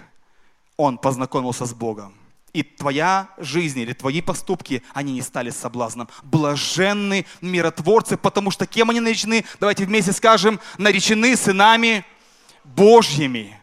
он 0.77 0.97
познакомился 0.97 1.65
с 1.65 1.73
Богом. 1.73 2.13
И 2.51 2.63
твоя 2.63 3.29
жизнь 3.37 3.79
или 3.79 3.93
твои 3.93 4.21
поступки, 4.21 4.81
они 4.93 5.13
не 5.13 5.21
стали 5.21 5.49
соблазном. 5.49 6.07
Блаженны 6.23 7.25
миротворцы, 7.41 8.15
потому 8.15 8.49
что 8.49 8.65
кем 8.65 8.89
они 8.89 9.01
наречены? 9.01 9.43
Давайте 9.59 9.85
вместе 9.85 10.13
скажем, 10.13 10.59
наречены 10.77 11.35
сынами 11.35 12.05
Божьими. 12.63 13.59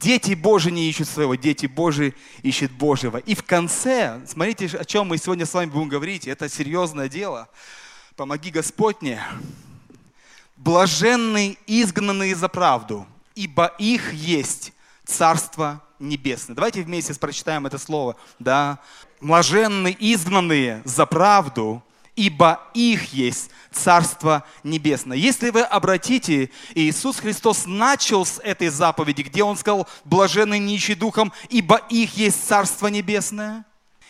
Дети 0.00 0.32
Божьи 0.32 0.70
не 0.70 0.88
ищут 0.88 1.08
своего, 1.08 1.34
дети 1.34 1.66
Божьи 1.66 2.14
ищут 2.42 2.72
Божьего. 2.72 3.18
И 3.18 3.34
в 3.34 3.44
конце, 3.44 4.18
смотрите, 4.26 4.66
о 4.78 4.84
чем 4.86 5.08
мы 5.08 5.18
сегодня 5.18 5.44
с 5.44 5.52
вами 5.52 5.68
будем 5.68 5.90
говорить, 5.90 6.26
это 6.26 6.48
серьезное 6.48 7.10
дело. 7.10 7.50
Помоги 8.16 8.50
Господь. 8.50 8.96
Блаженные 10.56 11.58
изгнанные 11.66 12.34
за 12.34 12.48
правду, 12.48 13.06
ибо 13.34 13.74
их 13.78 14.14
есть 14.14 14.72
Царство 15.04 15.82
Небесное. 15.98 16.56
Давайте 16.56 16.82
вместе 16.82 17.12
прочитаем 17.14 17.66
это 17.66 17.76
слово. 17.76 18.16
Да? 18.38 18.78
Блаженные 19.20 19.94
изгнанные 20.00 20.80
за 20.86 21.04
правду, 21.04 21.82
ибо 22.20 22.60
их 22.74 23.14
есть 23.14 23.48
Царство 23.72 24.44
Небесное. 24.62 25.16
Если 25.16 25.48
вы 25.48 25.62
обратите, 25.62 26.50
Иисус 26.74 27.18
Христос 27.18 27.64
начал 27.64 28.26
с 28.26 28.38
этой 28.40 28.68
заповеди, 28.68 29.22
где 29.22 29.42
Он 29.42 29.56
сказал, 29.56 29.88
блаженны 30.04 30.58
нищие 30.58 30.98
духом, 30.98 31.32
ибо 31.48 31.76
их 31.88 32.18
есть 32.18 32.46
Царство 32.46 32.88
Небесное. 32.88 33.64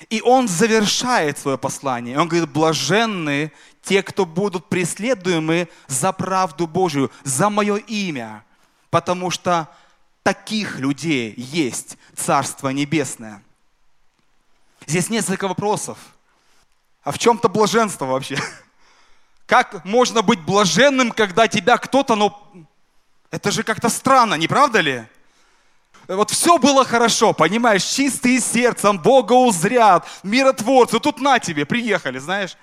И 0.08 0.20
Он 0.22 0.48
завершает 0.48 1.38
свое 1.38 1.56
послание. 1.56 2.18
Он 2.18 2.26
говорит, 2.26 2.50
блаженны 2.50 3.52
те, 3.80 4.02
кто 4.02 4.26
будут 4.26 4.68
преследуемы 4.68 5.68
за 5.86 6.10
правду 6.10 6.66
Божию, 6.66 7.12
за 7.22 7.48
мое 7.48 7.76
имя, 7.76 8.42
потому 8.90 9.30
что 9.30 9.68
таких 10.24 10.80
людей 10.80 11.32
есть 11.36 11.96
Царство 12.16 12.70
Небесное. 12.70 13.40
Здесь 14.84 15.10
несколько 15.10 15.46
вопросов. 15.46 15.96
А 17.02 17.12
в 17.12 17.18
чем-то 17.18 17.48
блаженство 17.48 18.04
вообще? 18.04 18.38
Как 19.46 19.84
можно 19.84 20.22
быть 20.22 20.40
блаженным, 20.40 21.10
когда 21.10 21.48
тебя 21.48 21.76
кто-то, 21.78 22.14
ну, 22.14 22.36
это 23.30 23.50
же 23.50 23.62
как-то 23.62 23.88
странно, 23.88 24.34
не 24.34 24.46
правда 24.46 24.80
ли? 24.80 25.04
Вот 26.06 26.30
все 26.30 26.58
было 26.58 26.84
хорошо, 26.84 27.32
понимаешь, 27.32 27.84
чистые 27.84 28.40
сердцем, 28.40 28.98
Бога 28.98 29.32
узрят, 29.32 30.06
миротворцы, 30.22 30.98
тут 30.98 31.20
на 31.20 31.38
тебе, 31.38 31.64
приехали, 31.64 32.18
знаешь. 32.18 32.56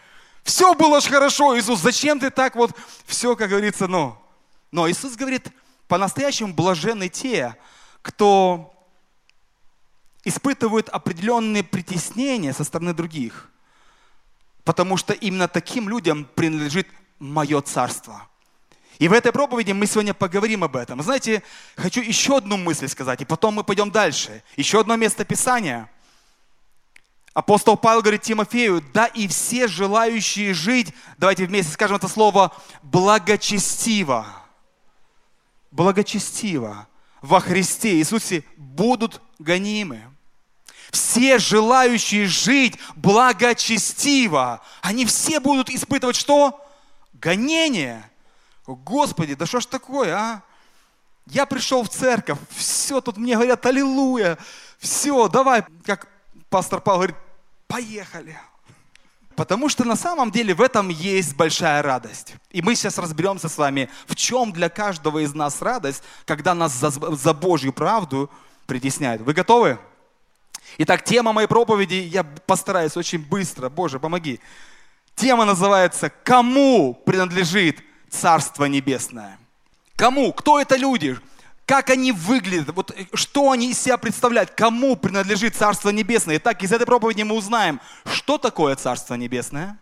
Все 0.44 0.74
было 0.74 1.02
же 1.02 1.10
хорошо, 1.10 1.58
Иисус, 1.58 1.80
зачем 1.80 2.20
ты 2.20 2.30
так 2.30 2.56
вот, 2.56 2.72
все, 3.06 3.36
как 3.36 3.50
говорится, 3.50 3.88
ну. 3.88 4.18
Но 4.72 4.90
Иисус 4.90 5.16
говорит, 5.16 5.48
по-настоящему 5.88 6.54
блаженны 6.54 7.10
те, 7.10 7.58
кто 8.02 8.74
испытывают 10.24 10.90
определенные 10.90 11.64
притеснения 11.64 12.54
со 12.54 12.64
стороны 12.64 12.94
других– 12.94 13.50
потому 14.68 14.98
что 14.98 15.14
именно 15.14 15.48
таким 15.48 15.88
людям 15.88 16.28
принадлежит 16.36 16.90
мое 17.20 17.62
царство. 17.62 18.28
И 19.00 19.08
в 19.08 19.14
этой 19.14 19.32
проповеди 19.32 19.72
мы 19.72 19.86
сегодня 19.86 20.14
поговорим 20.14 20.62
об 20.62 20.76
этом. 20.76 21.02
Знаете, 21.02 21.42
хочу 21.78 22.02
еще 22.02 22.36
одну 22.36 22.58
мысль 22.58 22.90
сказать, 22.90 23.22
и 23.22 23.26
потом 23.26 23.54
мы 23.54 23.64
пойдем 23.64 23.92
дальше. 23.92 24.44
Еще 24.58 24.82
одно 24.82 24.98
место 24.98 25.24
Писания. 25.24 25.90
Апостол 27.34 27.78
Павел 27.78 28.02
говорит 28.02 28.24
Тимофею, 28.24 28.84
да 28.94 29.06
и 29.06 29.30
все 29.30 29.70
желающие 29.70 30.54
жить, 30.54 30.94
давайте 31.18 31.46
вместе 31.46 31.72
скажем 31.72 31.96
это 31.96 32.10
слово, 32.10 32.54
благочестиво. 32.84 34.28
Благочестиво 35.72 36.90
во 37.22 37.40
Христе 37.40 38.00
Иисусе 38.00 38.44
будут 38.58 39.22
гонимы. 39.40 40.04
Все 40.92 41.38
желающие 41.38 42.26
жить 42.26 42.78
благочестиво, 42.96 44.62
они 44.82 45.06
все 45.06 45.40
будут 45.40 45.70
испытывать 45.70 46.16
что? 46.16 46.64
Гонение. 47.14 48.10
Господи, 48.66 49.36
да 49.36 49.46
что 49.46 49.60
ж 49.60 49.66
такое, 49.66 50.16
а? 50.16 50.42
Я 51.26 51.46
пришел 51.46 51.84
в 51.84 51.90
церковь, 51.90 52.38
все, 52.52 53.02
тут 53.02 53.18
мне 53.18 53.36
говорят, 53.36 53.66
аллилуйя, 53.66 54.38
все, 54.78 55.28
давай, 55.28 55.66
как 55.86 56.08
пастор 56.50 56.80
Павел 56.80 57.00
говорит, 57.00 57.18
поехали. 57.68 58.38
Потому 59.36 59.70
что 59.70 59.84
на 59.84 59.96
самом 59.96 60.32
деле 60.32 60.56
в 60.56 60.62
этом 60.62 60.90
есть 60.90 61.36
большая 61.36 61.84
радость. 61.84 62.34
И 62.50 62.62
мы 62.62 62.76
сейчас 62.76 62.98
разберемся 62.98 63.50
с 63.50 63.58
вами, 63.58 63.90
в 64.08 64.16
чем 64.16 64.52
для 64.52 64.68
каждого 64.68 65.20
из 65.20 65.36
нас 65.36 65.62
радость, 65.62 66.02
когда 66.26 66.56
нас 66.56 66.74
за, 66.74 66.90
за 66.90 67.34
Божью 67.34 67.72
правду 67.72 68.32
притесняют. 68.66 69.22
Вы 69.22 69.34
готовы? 69.34 69.78
Итак, 70.78 71.04
тема 71.04 71.34
моей 71.34 71.48
проповеди, 71.48 71.96
я 71.96 72.24
постараюсь 72.24 72.96
очень 72.98 73.20
быстро, 73.20 73.70
Боже, 73.70 74.00
помоги. 74.00 74.40
Тема 75.16 75.46
называется 75.46 76.12
«Кому 76.24 76.94
принадлежит 76.94 77.84
Царство 78.10 78.66
Небесное?» 78.66 79.40
Кому? 79.96 80.32
Кто 80.32 80.60
это 80.60 80.76
люди? 80.76 81.18
Как 81.66 81.90
они 81.90 82.12
выглядят? 82.12 82.70
Вот 82.76 82.92
э, 82.92 83.08
что 83.16 83.52
они 83.52 83.72
из 83.72 83.82
себя 83.82 83.98
представляют? 83.98 84.52
Кому 84.52 84.96
принадлежит 84.96 85.56
Царство 85.56 85.90
Небесное? 85.90 86.38
Итак, 86.38 86.62
из 86.62 86.72
этой 86.72 86.86
проповеди 86.86 87.24
мы 87.24 87.36
узнаем, 87.36 87.82
что 88.06 88.38
такое 88.38 88.76
Царство 88.76 89.16
Небесное, 89.16 89.80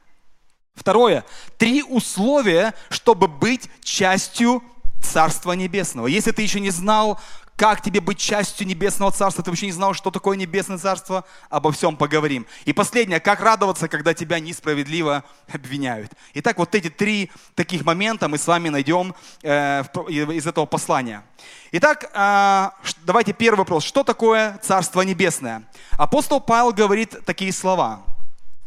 Второе. 0.75 1.23
Три 1.57 1.83
условия, 1.83 2.73
чтобы 2.89 3.27
быть 3.27 3.69
частью 3.81 4.61
Царства 5.01 5.53
Небесного. 5.53 6.07
Если 6.07 6.31
ты 6.31 6.41
еще 6.41 6.59
не 6.59 6.69
знал, 6.69 7.19
как 7.55 7.81
тебе 7.81 8.01
быть 8.01 8.17
частью 8.17 8.67
Небесного 8.67 9.11
Царства, 9.11 9.43
ты 9.43 9.49
вообще 9.49 9.67
не 9.67 9.71
знал, 9.71 9.93
что 9.93 10.11
такое 10.11 10.35
Небесное 10.35 10.77
Царство, 10.77 11.23
обо 11.49 11.71
всем 11.71 11.95
поговорим. 11.95 12.45
И 12.65 12.73
последнее, 12.73 13.19
как 13.19 13.39
радоваться, 13.39 13.87
когда 13.87 14.13
тебя 14.13 14.39
несправедливо 14.39 15.23
обвиняют. 15.51 16.11
Итак, 16.33 16.57
вот 16.57 16.75
эти 16.75 16.89
три 16.89 17.31
таких 17.55 17.85
момента 17.85 18.27
мы 18.27 18.37
с 18.37 18.47
вами 18.47 18.69
найдем 18.69 19.15
э, 19.41 19.83
из 20.09 20.45
этого 20.45 20.65
послания. 20.65 21.23
Итак, 21.71 22.09
э, 22.13 22.69
давайте 23.03 23.33
первый 23.33 23.59
вопрос. 23.59 23.83
Что 23.83 24.03
такое 24.03 24.59
Царство 24.61 25.01
Небесное? 25.01 25.63
Апостол 25.91 26.41
Павел 26.41 26.73
говорит 26.73 27.25
такие 27.25 27.53
слова. 27.53 28.03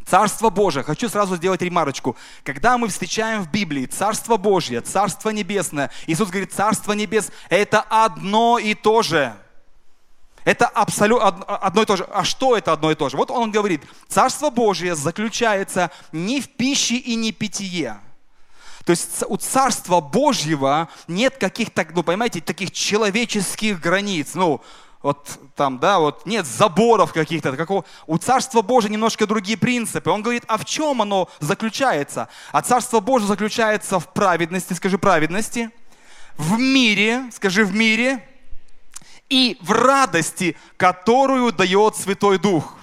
Царство 0.09 0.49
Божие. 0.49 0.83
Хочу 0.83 1.07
сразу 1.07 1.35
сделать 1.35 1.61
ремарочку. 1.61 2.15
Когда 2.43 2.77
мы 2.77 2.87
встречаем 2.87 3.43
в 3.43 3.51
Библии 3.51 3.85
Царство 3.85 4.37
Божье, 4.37 4.81
Царство 4.81 5.29
Небесное, 5.29 5.91
Иисус 6.07 6.29
говорит, 6.29 6.51
Царство 6.51 6.93
Небес– 6.93 7.31
это 7.49 7.81
одно 7.81 8.57
и 8.57 8.73
то 8.73 9.03
же. 9.03 9.35
Это 10.45 10.65
абсолютно 10.65 11.27
одно 11.27 11.83
и 11.83 11.85
то 11.85 11.95
же. 11.95 12.05
А 12.11 12.23
что 12.23 12.57
это 12.57 12.73
одно 12.73 12.89
и 12.89 12.95
то 12.95 13.09
же? 13.09 13.17
Вот 13.17 13.29
он 13.29 13.51
говорит, 13.51 13.83
Царство 14.07 14.49
Божье 14.49 14.95
заключается 14.95 15.91
не 16.11 16.41
в 16.41 16.49
пище 16.49 16.95
и 16.95 17.15
не 17.15 17.31
питье. 17.31 17.99
То 18.85 18.91
есть 18.91 19.23
у 19.27 19.37
Царства 19.37 19.99
Божьего 19.99 20.89
нет 21.07 21.37
каких-то, 21.37 21.85
ну, 21.93 22.01
понимаете, 22.01 22.41
таких 22.41 22.71
человеческих 22.71 23.79
границ. 23.79 24.33
Ну, 24.33 24.61
вот 25.01 25.39
там, 25.55 25.79
да, 25.79 25.99
вот 25.99 26.25
нет 26.25 26.45
заборов 26.45 27.13
каких-то, 27.13 27.55
какого. 27.55 27.85
у 28.05 28.17
Царства 28.17 28.61
Божия 28.61 28.91
немножко 28.91 29.25
другие 29.25 29.57
принципы. 29.57 30.09
Он 30.09 30.21
говорит, 30.21 30.43
а 30.47 30.57
в 30.57 30.65
чем 30.65 31.01
оно 31.01 31.29
заключается? 31.39 32.27
А 32.51 32.61
Царство 32.61 32.99
Божие 32.99 33.27
заключается 33.27 33.99
в 33.99 34.11
праведности, 34.11 34.73
скажи 34.73 34.97
праведности, 34.97 35.69
в 36.37 36.59
мире, 36.59 37.23
скажи 37.33 37.63
в 37.63 37.73
мире, 37.73 38.25
и 39.29 39.57
в 39.61 39.71
радости, 39.71 40.57
которую 40.75 41.53
дает 41.53 41.95
Святой 41.95 42.39
Дух. 42.39 42.75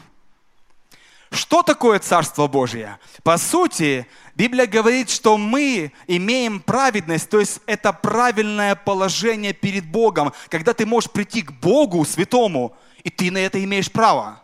Что 1.30 1.62
такое 1.62 1.98
Царство 1.98 2.46
Божие? 2.46 2.98
По 3.22 3.36
сути, 3.36 4.06
Библия 4.34 4.66
говорит, 4.66 5.10
что 5.10 5.36
мы 5.36 5.92
имеем 6.06 6.60
праведность, 6.60 7.28
то 7.28 7.40
есть 7.40 7.60
это 7.66 7.92
правильное 7.92 8.74
положение 8.74 9.52
перед 9.52 9.84
Богом, 9.86 10.32
когда 10.48 10.72
ты 10.72 10.86
можешь 10.86 11.10
прийти 11.10 11.42
к 11.42 11.52
Богу 11.52 12.04
святому, 12.04 12.76
и 13.02 13.10
ты 13.10 13.30
на 13.30 13.38
это 13.38 13.62
имеешь 13.62 13.90
право. 13.90 14.42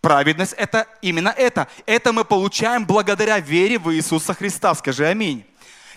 Праведность– 0.00 0.54
это 0.56 0.86
именно 1.02 1.28
это. 1.28 1.68
Это 1.84 2.12
мы 2.12 2.24
получаем 2.24 2.86
благодаря 2.86 3.38
вере 3.38 3.78
в 3.78 3.92
Иисуса 3.94 4.32
Христа. 4.32 4.74
Скажи 4.74 5.06
аминь. 5.06 5.44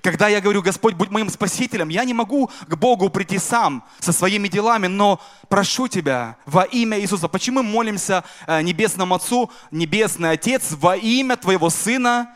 Когда 0.04 0.28
я 0.28 0.42
говорю, 0.42 0.62
Господь, 0.62 0.96
будь 0.96 1.12
моим 1.12 1.30
спасителем, 1.30 1.88
я 1.88 2.04
не 2.04 2.14
могу 2.14 2.52
к 2.68 2.76
Богу 2.76 3.10
прийти 3.10 3.40
сам 3.40 3.86
со 4.02 4.12
своими 4.12 4.50
делами, 4.50 4.88
но 4.88 5.22
прошу 5.48 5.88
Тебя 5.88 6.36
во 6.46 6.64
имя 6.64 7.00
Иисуса. 7.00 7.30
Почему 7.30 7.64
мы 7.64 7.70
молимся 7.70 8.26
э, 8.46 8.62
Небесному 8.62 9.16
Отцу, 9.16 9.50
Небесный 9.72 10.32
Отец, 10.32 10.74
во 10.74 10.98
имя 10.98 11.38
Твоего 11.38 11.70
Сына 11.70 12.36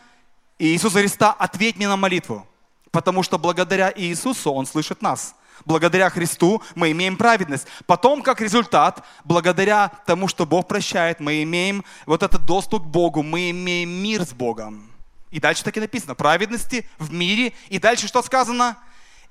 Иисуса 0.57 0.99
Христа, 0.99 1.35
ответь 1.37 1.75
мне 1.75 1.89
на 1.89 1.97
молитву. 1.97 2.47
Потому 2.91 3.21
что 3.21 3.37
благодаря 3.37 3.91
Иисусу 3.93 4.53
Он 4.53 4.65
слышит 4.65 5.01
нас. 5.01 5.35
Благодаря 5.65 6.09
Христу 6.09 6.63
мы 6.73 6.91
имеем 6.91 7.17
праведность. 7.17 7.67
Потом, 7.85 8.21
как 8.21 8.39
результат, 8.39 9.03
благодаря 9.25 9.91
тому, 10.05 10.29
что 10.29 10.45
Бог 10.45 10.69
прощает, 10.69 11.19
мы 11.19 11.43
имеем 11.43 11.83
вот 12.05 12.23
этот 12.23 12.45
доступ 12.45 12.83
к 12.83 12.87
Богу, 12.87 13.23
мы 13.23 13.49
имеем 13.49 13.89
мир 13.89 14.21
с 14.21 14.31
Богом. 14.31 14.86
И 15.31 15.39
дальше 15.39 15.63
так 15.63 15.75
и 15.77 15.79
написано. 15.79 16.15
Праведности 16.15 16.87
в 16.97 17.11
мире. 17.11 17.53
И 17.69 17.79
дальше 17.79 18.07
что 18.07 18.21
сказано? 18.21 18.77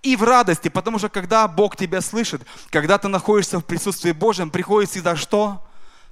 И 0.03 0.15
в 0.17 0.23
радости. 0.23 0.69
Потому 0.69 0.99
что 0.99 1.09
когда 1.09 1.49
Бог 1.49 1.76
тебя 1.76 2.00
слышит, 2.00 2.43
когда 2.71 2.99
ты 2.99 3.09
находишься 3.09 3.59
в 3.59 3.65
присутствии 3.65 4.12
Божьем, 4.12 4.50
приходит 4.50 4.91
всегда 4.91 5.17
что? 5.17 5.66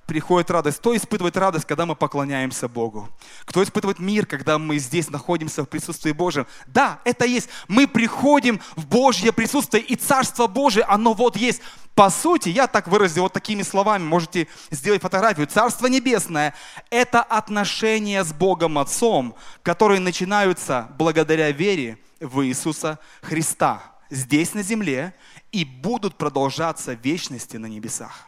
Приходит 0.07 0.51
радость. 0.51 0.79
Кто 0.79 0.97
испытывает 0.97 1.37
радость, 1.37 1.65
когда 1.65 1.87
мы 1.87 1.95
поклоняемся 1.95 2.69
Богу? 2.69 3.09
Кто 3.45 3.63
испытывает 3.63 3.99
мир, 3.99 4.27
когда 4.27 4.59
мы 4.59 4.79
здесь 4.79 5.11
находимся 5.11 5.63
в 5.63 5.69
присутствии 5.69 6.13
Божьем? 6.13 6.47
Да, 6.67 7.01
это 7.05 7.25
есть. 7.25 7.49
Мы 7.69 7.87
приходим 7.87 8.61
в 8.77 8.87
Божье 8.87 9.33
присутствие, 9.33 9.83
и 9.83 9.97
Царство 9.97 10.47
Божие, 10.47 10.85
оно 10.85 11.15
вот 11.15 11.37
есть. 11.37 11.63
По 11.95 12.11
сути, 12.11 12.49
я 12.49 12.67
так 12.67 12.89
выразил 12.89 13.23
вот 13.23 13.33
такими 13.33 13.63
словами, 13.63 14.03
можете 14.03 14.49
сделать 14.71 15.03
фотографию. 15.03 15.47
Царство 15.47 15.87
Небесное– 15.87 16.55
это 16.91 17.23
отношения 17.23 18.25
с 18.25 18.33
Богом 18.33 18.79
Отцом, 18.79 19.35
которые 19.63 20.01
начинаются 20.01 20.89
благодаря 20.99 21.51
вере 21.53 21.99
в 22.21 22.45
Иисуса 22.45 22.99
Христа 23.23 23.95
здесь 24.11 24.55
на 24.55 24.63
земле 24.63 25.15
и 25.53 25.65
будут 25.65 26.17
продолжаться 26.17 26.97
в 26.97 27.05
вечности 27.05 27.57
на 27.57 27.67
небесах. 27.67 28.27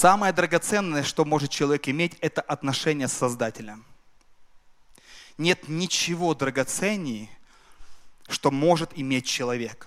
Самое 0.00 0.32
драгоценное, 0.32 1.02
что 1.02 1.26
может 1.26 1.50
человек 1.50 1.86
иметь, 1.86 2.16
это 2.22 2.40
отношение 2.40 3.06
с 3.06 3.12
Создателем. 3.12 3.84
Нет 5.36 5.68
ничего 5.68 6.34
драгоценнее, 6.34 7.28
что 8.26 8.50
может 8.50 8.92
иметь 8.94 9.26
человек. 9.26 9.86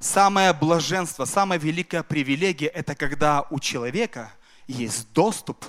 Самое 0.00 0.54
блаженство, 0.54 1.26
самая 1.26 1.58
великая 1.58 2.02
привилегия– 2.02 2.68
это 2.74 2.94
когда 2.94 3.42
у 3.50 3.60
человека 3.60 4.32
есть 4.66 5.12
доступ 5.12 5.62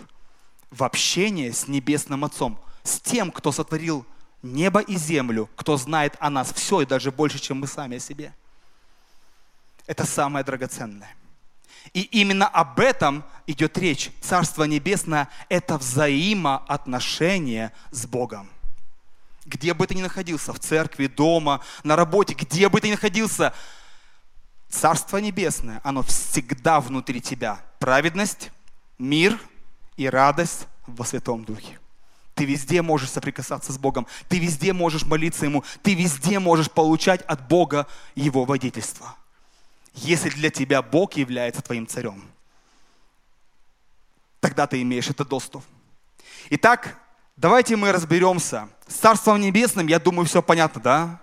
в 0.71 0.85
общение 0.85 1.51
с 1.51 1.67
Небесным 1.67 2.23
Отцом, 2.23 2.57
с 2.83 3.01
тем, 3.01 3.29
кто 3.29 3.51
сотворил 3.51 4.05
небо 4.41 4.79
и 4.79 4.95
землю, 4.95 5.49
кто 5.57 5.75
знает 5.75 6.15
о 6.21 6.29
нас 6.29 6.53
все 6.53 6.79
и 6.79 6.85
даже 6.85 7.11
больше, 7.11 7.39
чем 7.39 7.59
мы 7.59 7.67
сами 7.67 7.97
о 7.97 7.99
себе. 7.99 8.33
Это 9.85 10.05
самое 10.05 10.45
драгоценное. 10.45 11.13
И 11.93 12.01
именно 12.01 12.47
об 12.47 12.79
этом 12.79 13.23
идет 13.47 13.77
речь. 13.77 14.11
Царство 14.21 14.63
Небесное– 14.63 15.29
это 15.49 15.77
взаимоотношение 15.77 17.71
с 17.91 18.05
Богом. 18.05 18.49
Где 19.45 19.73
бы 19.73 19.87
ты 19.87 19.95
ни 19.95 20.01
находился, 20.01 20.53
в 20.53 20.59
церкви, 20.59 21.07
дома, 21.07 21.61
на 21.83 21.95
работе, 21.95 22.35
где 22.35 22.69
бы 22.69 22.79
ты 22.79 22.87
ни 22.87 22.91
находился, 22.91 23.53
Царство 24.69 25.17
Небесное, 25.17 25.81
оно 25.83 26.03
всегда 26.03 26.79
внутри 26.79 27.21
тебя. 27.21 27.59
Праведность, 27.79 28.51
мир 28.99 29.39
и 29.97 30.07
радость 30.07 30.67
во 30.85 31.03
Святом 31.05 31.43
Духе. 31.43 31.79
Ты 32.35 32.45
везде 32.45 32.83
можешь 32.83 33.09
соприкасаться 33.09 33.73
с 33.73 33.77
Богом, 33.79 34.05
ты 34.29 34.37
везде 34.37 34.71
можешь 34.71 35.05
молиться 35.05 35.45
Ему, 35.45 35.63
ты 35.81 35.95
везде 35.95 36.37
можешь 36.39 36.69
получать 36.69 37.21
от 37.23 37.47
Бога 37.47 37.87
Его 38.15 38.45
водительство 38.45 39.15
если 40.03 40.29
для 40.29 40.49
тебя 40.49 40.81
Бог 40.81 41.13
является 41.13 41.61
твоим 41.61 41.87
царем. 41.87 42.23
Тогда 44.39 44.67
ты 44.67 44.81
имеешь 44.81 45.09
этот 45.09 45.27
доступ. 45.27 45.63
Итак, 46.49 46.97
давайте 47.35 47.75
мы 47.75 47.91
разберемся. 47.91 48.69
С 48.87 48.95
Царством 48.95 49.41
Небесным, 49.41 49.87
я 49.87 49.99
думаю, 49.99 50.25
все 50.25 50.41
понятно, 50.41 50.81
да? 50.81 51.21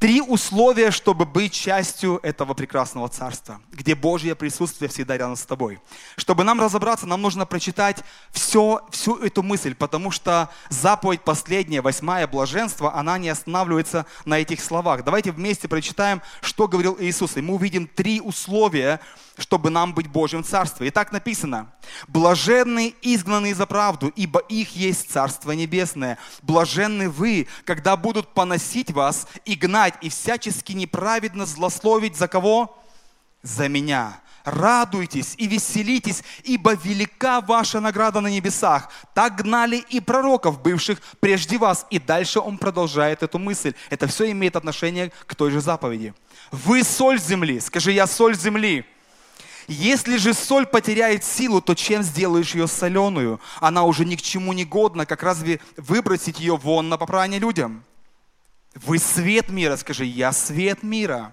Три 0.00 0.22
условия, 0.22 0.90
чтобы 0.92 1.26
быть 1.26 1.52
частью 1.52 2.20
этого 2.22 2.54
прекрасного 2.54 3.10
царства, 3.10 3.60
где 3.70 3.94
Божье 3.94 4.34
присутствие 4.34 4.88
всегда 4.88 5.18
рядом 5.18 5.36
с 5.36 5.44
тобой. 5.44 5.78
Чтобы 6.16 6.42
нам 6.42 6.58
разобраться, 6.58 7.04
нам 7.04 7.20
нужно 7.20 7.44
прочитать 7.44 8.02
все, 8.30 8.80
всю 8.90 9.18
эту 9.18 9.42
мысль, 9.42 9.74
потому 9.74 10.10
что 10.10 10.48
заповедь 10.70 11.20
последняя, 11.20 11.82
восьмая, 11.82 12.26
блаженство, 12.26 12.94
она 12.94 13.18
не 13.18 13.28
останавливается 13.28 14.06
на 14.24 14.38
этих 14.38 14.62
словах. 14.62 15.04
Давайте 15.04 15.32
вместе 15.32 15.68
прочитаем, 15.68 16.22
что 16.40 16.66
говорил 16.66 16.96
Иисус. 16.98 17.36
И 17.36 17.42
мы 17.42 17.52
увидим 17.52 17.86
три 17.86 18.22
условия, 18.22 19.00
чтобы 19.36 19.68
нам 19.68 19.92
быть 19.92 20.06
Божьим 20.06 20.44
Царством. 20.44 20.86
И 20.86 20.90
так 20.90 21.12
написано, 21.12 21.72
блаженны 22.08 22.94
изгнанные 23.02 23.54
за 23.54 23.66
правду, 23.66 24.12
ибо 24.16 24.40
их 24.40 24.76
есть 24.76 25.10
Царство 25.10 25.52
Небесное. 25.52 26.18
Блаженны 26.42 27.10
вы, 27.10 27.48
когда 27.64 27.96
будут 27.96 28.32
поносить 28.32 28.90
вас 28.90 29.26
и 29.44 29.54
гнать, 29.54 29.89
и 30.00 30.08
всячески 30.08 30.72
неправедно 30.72 31.46
злословить 31.46 32.16
за 32.16 32.28
кого? 32.28 32.78
За 33.42 33.68
меня. 33.68 34.20
Радуйтесь 34.44 35.34
и 35.36 35.46
веселитесь, 35.46 36.22
ибо 36.44 36.72
велика 36.72 37.40
ваша 37.40 37.80
награда 37.80 38.20
на 38.20 38.28
небесах. 38.28 38.90
Так 39.14 39.36
гнали 39.36 39.76
и 39.76 40.00
пророков, 40.00 40.62
бывших 40.62 41.00
прежде 41.20 41.58
вас. 41.58 41.86
И 41.90 41.98
дальше 41.98 42.40
он 42.40 42.56
продолжает 42.56 43.22
эту 43.22 43.38
мысль. 43.38 43.74
Это 43.90 44.06
все 44.06 44.30
имеет 44.30 44.56
отношение 44.56 45.12
к 45.26 45.34
той 45.34 45.50
же 45.50 45.60
заповеди. 45.60 46.14
Вы 46.50 46.84
соль 46.84 47.20
земли. 47.20 47.60
Скажи, 47.60 47.92
я 47.92 48.06
соль 48.06 48.34
земли. 48.34 48.84
Если 49.68 50.16
же 50.16 50.34
соль 50.34 50.66
потеряет 50.66 51.22
силу, 51.22 51.60
то 51.60 51.74
чем 51.74 52.02
сделаешь 52.02 52.54
ее 52.54 52.66
соленую? 52.66 53.40
Она 53.60 53.84
уже 53.84 54.04
ни 54.04 54.16
к 54.16 54.22
чему 54.22 54.52
не 54.52 54.64
годна, 54.64 55.06
как 55.06 55.22
разве 55.22 55.60
выбросить 55.76 56.40
ее 56.40 56.56
вон 56.56 56.88
на 56.88 56.96
попрание 56.96 57.38
людям? 57.38 57.84
Вы 58.74 58.98
свет 58.98 59.48
мира, 59.48 59.76
скажи, 59.76 60.04
я 60.04 60.32
свет 60.32 60.82
мира. 60.82 61.32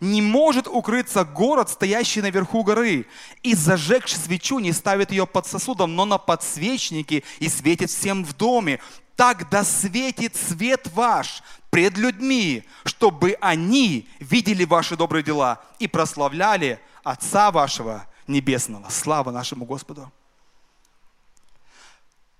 не 0.00 0.22
может 0.22 0.66
укрыться 0.66 1.24
город, 1.24 1.68
стоящий 1.68 2.22
наверху 2.22 2.62
горы, 2.62 3.06
и 3.42 3.54
зажегши 3.54 4.16
свечу 4.16 4.58
не 4.58 4.72
ставит 4.72 5.10
ее 5.10 5.26
под 5.26 5.46
сосудом, 5.46 5.94
но 5.94 6.06
на 6.06 6.16
подсвечнике 6.16 7.22
и 7.38 7.48
светит 7.48 7.90
всем 7.90 8.24
в 8.24 8.34
доме. 8.34 8.80
Так 9.16 9.50
да 9.50 9.64
светит 9.64 10.36
свет 10.36 10.88
ваш 10.94 11.42
пред 11.68 11.98
людьми, 11.98 12.64
чтобы 12.84 13.36
они 13.40 14.08
видели 14.18 14.64
ваши 14.64 14.96
добрые 14.96 15.22
дела 15.22 15.60
и 15.78 15.86
прославляли 15.86 16.80
Отца 17.02 17.50
вашего 17.50 18.06
Небесного. 18.26 18.88
Слава 18.88 19.30
нашему 19.30 19.64
Господу. 19.64 20.10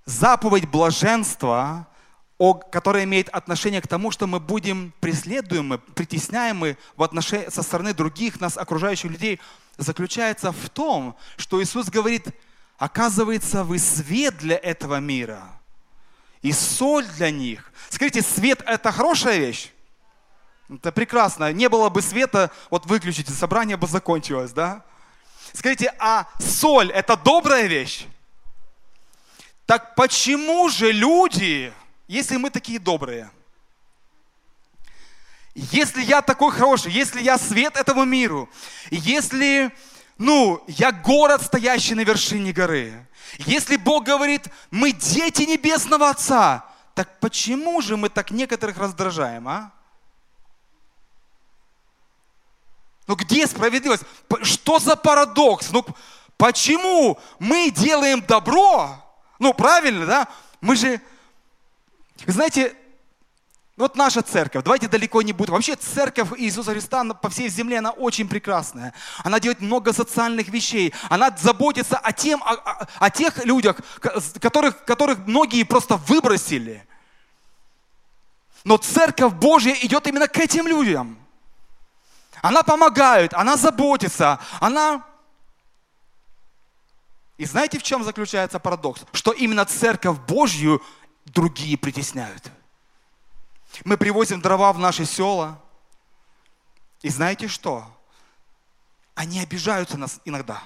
Заповедь 0.07 0.69
блаженства 0.69 1.87
которое 2.70 3.05
имеет 3.05 3.29
отношение 3.29 3.83
к 3.83 3.87
тому, 3.87 4.11
что 4.11 4.26
мы 4.26 4.40
будем 4.40 4.94
преследуемы, 5.00 5.76
притесняемы 5.76 6.79
в 6.96 7.03
отношении, 7.03 7.50
со 7.50 7.62
стороны 7.62 7.92
других 7.92 8.40
нас 8.40 8.57
окружающих 8.57 9.11
людей, 9.11 9.40
заключается 9.76 10.50
в 10.50 10.70
том, 10.70 11.16
что 11.37 11.62
Иисус 11.62 11.90
говорит, 11.90 12.29
оказывается, 12.79 13.62
вы 13.62 13.79
свет 13.79 14.38
для 14.38 14.57
этого 14.57 15.00
мира 15.00 15.42
и 16.40 16.53
соль 16.53 17.07
для 17.16 17.31
них. 17.31 17.70
Скажите, 17.90 18.22
свет– 18.22 18.62
это 18.66 18.90
хорошая 18.90 19.37
вещь? 19.37 19.70
Это 20.70 20.92
прекрасно. 20.92 21.53
Не 21.53 21.68
было 21.68 21.90
бы 21.90 22.00
света, 22.00 22.50
вот 22.70 22.87
выключите, 22.87 23.33
собрание 23.33 23.76
бы 23.76 23.87
закончилось, 23.87 24.53
да? 24.53 24.83
Скажите, 25.53 25.92
а 25.98 26.26
соль– 26.38 26.90
это 26.92 27.18
добрая 27.18 27.66
вещь? 27.66 28.07
Так 29.66 29.94
почему 29.94 30.70
же 30.70 30.90
люди 30.90 31.72
если 32.11 32.38
мы 32.38 32.51
такие 32.51 32.81
добрые, 32.81 33.31
если 35.55 36.03
я 36.03 36.23
такой 36.23 36.51
хороший, 36.51 36.90
если 36.90 37.23
я 37.23 37.38
свет 37.38 37.77
этому 37.77 38.05
миру, 38.05 38.51
если, 38.90 39.73
ну, 40.18 40.61
я 40.66 40.90
город, 40.90 41.40
стоящий 41.40 41.94
на 41.94 42.01
вершине 42.01 42.53
горы, 42.53 43.07
если 43.38 43.77
Бог 43.77 44.07
говорит, 44.07 44.49
мы 44.73 44.90
дети 44.90 45.42
Небесного 45.42 46.11
Отца, 46.11 46.64
так 46.94 47.20
почему 47.20 47.81
же 47.81 47.96
мы 47.96 48.09
так 48.09 48.33
некоторых 48.33 48.79
раздражаем, 48.79 49.46
а? 49.46 49.73
Ну 53.07 53.14
где 53.14 53.46
справедливость? 53.46 54.03
Что 54.42 54.81
за 54.81 54.96
парадокс? 54.96 55.70
Ну 55.70 55.87
почему 56.37 57.20
мы 57.38 57.70
делаем 57.70 58.20
добро? 58.20 58.96
Ну 59.38 59.55
правильно, 59.55 60.07
да? 60.07 60.29
Мы 60.61 60.75
же 60.75 61.01
вы 62.27 62.33
знаете, 62.33 62.77
вот 63.77 63.97
наша 63.97 64.21
церковь, 64.21 64.63
давайте 64.63 64.89
далеко 64.89 65.23
не 65.23 65.33
будем. 65.33 65.55
Вообще 65.55 65.75
церковь 65.75 66.29
Иисуса 66.37 66.73
Христа 66.73 67.03
по 67.15 67.31
всей 67.31 67.49
земле, 67.49 67.79
она 67.79 67.93
очень 67.93 68.29
прекрасная. 68.29 68.93
Она 69.25 69.41
делает 69.41 69.63
много 69.63 69.95
социальных 69.95 70.49
вещей. 70.49 70.93
Она 71.09 71.35
заботится 71.37 71.97
о, 71.97 72.13
тем, 72.13 72.43
о, 72.43 72.53
о, 72.53 72.89
о 72.99 73.11
тех 73.11 73.43
людях, 73.45 73.77
которых, 74.39 74.85
которых 74.85 75.27
многие 75.27 75.63
просто 75.63 75.97
выбросили. 75.97 76.87
Но 78.65 78.77
церковь 78.77 79.33
Божья 79.33 79.73
идет 79.81 80.07
именно 80.07 80.29
к 80.29 80.37
этим 80.37 80.67
людям. 80.67 81.17
Она 82.43 82.63
помогает, 82.63 83.33
она 83.35 83.57
заботится, 83.57 84.41
она... 84.61 85.05
И 87.39 87.47
знаете, 87.47 87.79
в 87.79 87.83
чем 87.83 88.05
заключается 88.05 88.59
парадокс? 88.59 89.01
Что 89.13 89.33
именно 89.33 89.65
церковь 89.65 90.19
Божью 90.29 90.83
другие 91.33 91.77
притесняют. 91.77 92.51
Мы 93.85 93.97
привозим 93.97 94.40
дрова 94.40 94.73
в 94.73 94.79
наши 94.79 95.05
села. 95.05 95.61
И 97.03 97.09
знаете 97.09 97.49
что? 97.49 97.87
Они 99.14 99.40
обижаются 99.40 99.97
нас 99.97 100.21
иногда. 100.25 100.62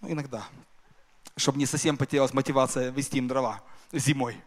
Ну, 0.00 0.10
иногда. 0.10 0.44
Чтобы 1.36 1.58
не 1.58 1.66
совсем 1.66 1.96
потерялась 1.96 2.32
мотивация 2.32 2.90
вести 2.90 3.18
им 3.18 3.28
дрова 3.28 3.62
зимой. 3.92 4.40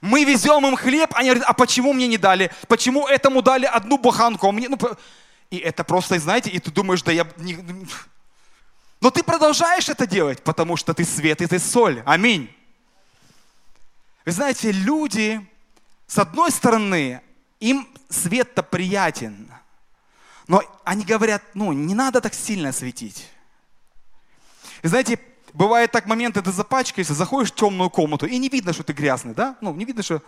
Мы 0.00 0.24
везем 0.24 0.66
им 0.66 0.76
хлеб, 0.76 1.10
они 1.14 1.30
говорят, 1.30 1.48
а 1.48 1.52
почему 1.54 1.92
мне 1.92 2.06
не 2.06 2.18
дали? 2.18 2.50
Почему 2.68 3.06
этому 3.08 3.42
дали 3.42 3.66
одну 3.66 3.98
буханку, 3.98 4.48
а 4.48 4.52
мне... 4.52 4.68
Ну, 4.68 4.78
и 5.50 5.58
это 5.58 5.84
просто, 5.84 6.18
знаете, 6.18 6.50
и 6.50 6.58
ты 6.58 6.70
думаешь, 6.70 7.02
да 7.02 7.12
я... 7.12 7.26
Не... 7.38 7.58
Но 9.00 9.10
ты 9.10 9.22
продолжаешь 9.22 9.88
это 9.88 10.06
делать, 10.06 10.42
потому 10.42 10.76
что 10.76 10.94
ты 10.94 11.04
свет 11.04 11.42
и 11.42 11.46
ты 11.46 11.58
соль. 11.58 12.02
Аминь. 12.06 12.54
Вы 14.24 14.32
знаете, 14.32 14.70
люди, 14.70 15.44
с 16.06 16.18
одной 16.18 16.50
стороны, 16.50 17.20
им 17.60 17.88
свет-то 18.08 18.62
приятен, 18.62 19.50
но 20.46 20.62
они 20.84 21.04
говорят, 21.04 21.42
ну, 21.54 21.72
не 21.72 21.94
надо 21.94 22.20
так 22.20 22.34
сильно 22.34 22.72
светить. 22.72 23.28
Вы 24.82 24.88
знаете, 24.88 25.18
бывает 25.52 25.92
так 25.92 26.06
моменты, 26.06 26.42
ты 26.42 26.52
запачкаешься, 26.52 27.14
заходишь 27.14 27.52
в 27.52 27.54
темную 27.54 27.90
комнату, 27.90 28.26
и 28.26 28.38
не 28.38 28.48
видно, 28.48 28.72
что 28.72 28.82
ты 28.82 28.92
грязный, 28.92 29.34
да? 29.34 29.56
Ну, 29.60 29.74
не 29.74 29.84
видно, 29.84 30.02
что... 30.02 30.22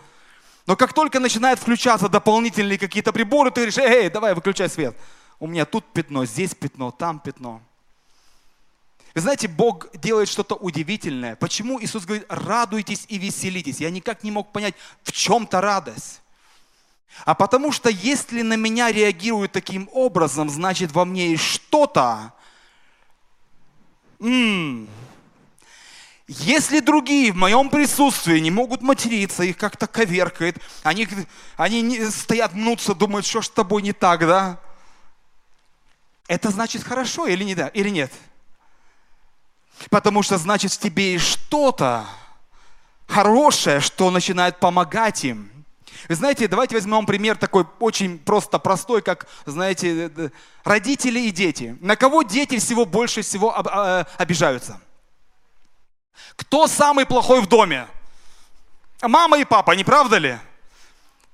Но 0.65 0.75
как 0.75 0.93
только 0.93 1.19
начинают 1.19 1.59
включаться 1.59 2.09
дополнительные 2.09 2.79
какие-то 2.79 3.13
приборы, 3.13 3.51
ты 3.51 3.61
говоришь, 3.61 3.77
эй, 3.77 4.09
давай, 4.09 4.33
выключай 4.33 4.67
свет. 4.69 4.97
У 5.39 5.47
меня 5.47 5.65
тут 5.65 5.85
пятно, 5.93 6.25
здесь 6.25 6.55
пятно, 6.55 6.91
там 6.91 7.19
пятно. 7.19 7.61
Вы 9.15 9.21
знаете, 9.21 9.47
Бог 9.47 9.87
делает 9.93 10.27
что-то 10.27 10.55
удивительное. 10.55 11.37
Почему 11.37 11.81
Иисус 11.81 12.03
говорит, 12.03 12.25
радуйтесь 12.27 13.05
и 13.07 13.17
веселитесь? 13.17 13.79
Я 13.79 13.89
никак 13.89 14.23
не 14.23 14.31
мог 14.31 14.51
понять, 14.51 14.75
в 15.03 15.13
чем-то 15.13 15.61
радость. 15.61 16.21
А 17.23 17.33
потому 17.33 17.71
что 17.71 17.89
если 17.89 18.41
на 18.41 18.57
меня 18.57 18.91
реагируют 18.91 19.53
таким 19.53 19.89
образом, 19.93 20.49
значит 20.49 20.91
во 20.91 21.05
мне 21.05 21.31
есть 21.31 21.43
что-то. 21.43 22.33
М-м. 24.19 24.89
Если 26.27 26.81
другие 26.81 27.31
в 27.31 27.37
моем 27.37 27.69
присутствии 27.69 28.39
не 28.39 28.51
могут 28.51 28.81
материться, 28.81 29.43
их 29.43 29.55
как-то 29.55 29.87
коверкает, 29.87 30.57
они, 30.83 31.07
они 31.55 32.05
стоят, 32.09 32.53
мнутся, 32.53 32.93
думают, 32.93 33.25
что 33.25 33.41
ж 33.41 33.45
с 33.45 33.49
тобой 33.49 33.81
не 33.81 33.93
так, 33.93 34.21
да? 34.21 34.59
Это 36.27 36.49
значит 36.49 36.83
хорошо 36.83 37.27
или, 37.27 37.45
не, 37.45 37.55
да, 37.55 37.69
или 37.69 37.89
нет? 37.89 38.11
Потому 39.89 40.23
что 40.23 40.37
значит 40.37 40.71
в 40.71 40.79
тебе 40.79 41.13
есть 41.13 41.25
что-то 41.25 42.05
хорошее, 43.07 43.79
что 43.79 44.09
начинает 44.11 44.59
помогать 44.59 45.23
им. 45.25 45.51
Вы 46.07 46.15
знаете, 46.15 46.47
давайте 46.47 46.75
возьмем 46.75 47.05
пример 47.05 47.37
такой 47.37 47.65
очень 47.79 48.19
просто 48.19 48.59
простой, 48.59 49.01
как, 49.01 49.27
знаете, 49.45 50.11
э, 50.15 50.29
родители 50.63 51.19
и 51.19 51.31
дети. 51.31 51.77
На 51.81 51.95
кого 51.95 52.21
дети 52.21 52.59
всего 52.59 52.85
больше 52.85 53.21
всего 53.21 53.53
а, 53.57 54.05
обижаются? 54.17 54.79
Кто 56.35 56.67
самый 56.67 57.05
плохой 57.05 57.41
в 57.41 57.47
доме? 57.47 57.87
Мама 59.01 59.39
и 59.39 59.45
папа, 59.45 59.71
не 59.71 59.83
правда 59.83 60.17
ли? 60.17 60.37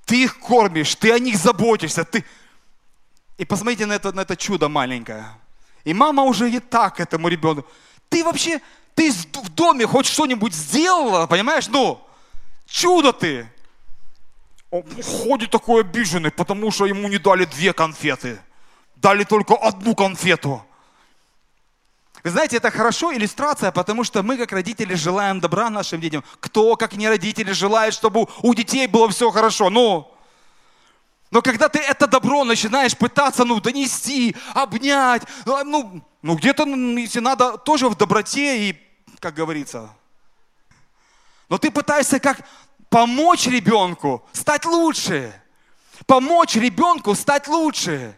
Ты 0.06 0.24
их 0.24 0.38
кормишь, 0.38 0.94
ты 0.94 1.12
о 1.12 1.18
них 1.18 1.36
заботишься, 1.36 2.04
ты... 2.04 2.24
И 3.38 3.44
посмотрите 3.44 3.86
на 3.86 3.94
это, 3.94 4.12
на 4.12 4.20
это 4.20 4.36
чудо 4.36 4.68
маленькое. 4.68 5.26
И 5.84 5.92
мама 5.94 6.22
уже 6.22 6.50
и 6.50 6.60
так 6.60 7.00
этому 7.00 7.28
ребенку 7.28 7.66
ты 8.12 8.22
вообще, 8.22 8.60
ты 8.94 9.10
в 9.10 9.48
доме 9.48 9.86
хоть 9.86 10.04
что-нибудь 10.04 10.52
сделала, 10.52 11.26
понимаешь? 11.26 11.68
Ну, 11.68 11.98
чудо 12.66 13.12
ты. 13.14 13.50
Он 14.70 14.84
ходит 15.02 15.50
такой 15.50 15.80
обиженный, 15.80 16.30
потому 16.30 16.70
что 16.70 16.84
ему 16.84 17.08
не 17.08 17.16
дали 17.16 17.46
две 17.46 17.72
конфеты. 17.72 18.38
Дали 18.96 19.24
только 19.24 19.54
одну 19.54 19.94
конфету. 19.94 20.62
Вы 22.22 22.30
знаете, 22.30 22.58
это 22.58 22.70
хорошо 22.70 23.14
иллюстрация, 23.14 23.72
потому 23.72 24.04
что 24.04 24.22
мы, 24.22 24.36
как 24.36 24.52
родители, 24.52 24.94
желаем 24.94 25.40
добра 25.40 25.70
нашим 25.70 26.00
детям. 26.00 26.22
Кто, 26.38 26.76
как 26.76 26.92
не 26.92 27.08
родители, 27.08 27.52
желает, 27.52 27.94
чтобы 27.94 28.26
у 28.42 28.54
детей 28.54 28.86
было 28.86 29.08
все 29.08 29.30
хорошо? 29.30 29.70
Ну, 29.70 30.11
но 31.32 31.40
когда 31.40 31.70
ты 31.70 31.78
это 31.78 32.06
добро 32.06 32.44
начинаешь 32.44 32.94
пытаться, 32.94 33.44
ну, 33.46 33.58
донести, 33.58 34.36
обнять, 34.52 35.22
ну, 35.46 35.64
ну, 35.64 36.04
ну 36.20 36.36
где-то, 36.36 36.66
ну, 36.66 36.98
если 36.98 37.20
надо, 37.20 37.56
тоже 37.56 37.88
в 37.88 37.96
доброте 37.96 38.68
и, 38.68 38.76
как 39.18 39.32
говорится. 39.32 39.88
Но 41.48 41.56
ты 41.56 41.70
пытаешься 41.70 42.20
как 42.20 42.46
помочь 42.90 43.46
ребенку 43.46 44.22
стать 44.32 44.66
лучше. 44.66 45.32
Помочь 46.06 46.56
ребенку 46.56 47.14
стать 47.14 47.48
лучше. 47.48 48.14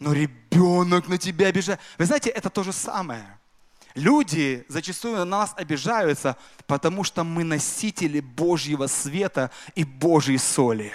Но 0.00 0.12
ребенок 0.12 1.06
на 1.06 1.18
тебя 1.18 1.46
обижает. 1.46 1.78
Вы 1.96 2.06
знаете, 2.06 2.30
это 2.30 2.50
то 2.50 2.64
же 2.64 2.72
самое. 2.72 3.38
Люди 3.94 4.64
зачастую 4.68 5.18
на 5.18 5.24
нас 5.24 5.54
обижаются, 5.56 6.36
потому 6.66 7.04
что 7.04 7.22
мы 7.22 7.44
носители 7.44 8.18
Божьего 8.18 8.88
света 8.88 9.52
и 9.76 9.84
Божьей 9.84 10.38
соли. 10.38 10.92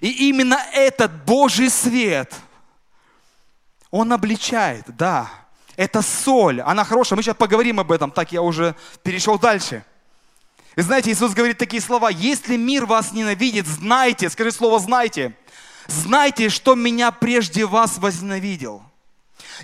И 0.00 0.28
именно 0.28 0.58
этот 0.72 1.24
Божий 1.24 1.70
свет, 1.70 2.34
он 3.90 4.12
обличает, 4.12 4.84
да. 4.96 5.30
Это 5.76 6.02
соль, 6.02 6.60
она 6.60 6.84
хорошая. 6.84 7.16
Мы 7.16 7.22
сейчас 7.22 7.36
поговорим 7.36 7.80
об 7.80 7.92
этом, 7.92 8.10
так 8.10 8.32
я 8.32 8.42
уже 8.42 8.74
перешел 9.02 9.38
дальше. 9.38 9.84
Вы 10.76 10.82
знаете, 10.82 11.10
Иисус 11.10 11.32
говорит 11.32 11.58
такие 11.58 11.82
слова, 11.82 12.10
если 12.10 12.56
мир 12.56 12.86
вас 12.86 13.12
ненавидит, 13.12 13.66
знайте, 13.66 14.30
скажи 14.30 14.52
слово 14.52 14.78
знайте, 14.78 15.34
знайте, 15.88 16.48
что 16.48 16.74
меня 16.74 17.10
прежде 17.10 17.66
вас 17.66 17.98
возненавидел. 17.98 18.82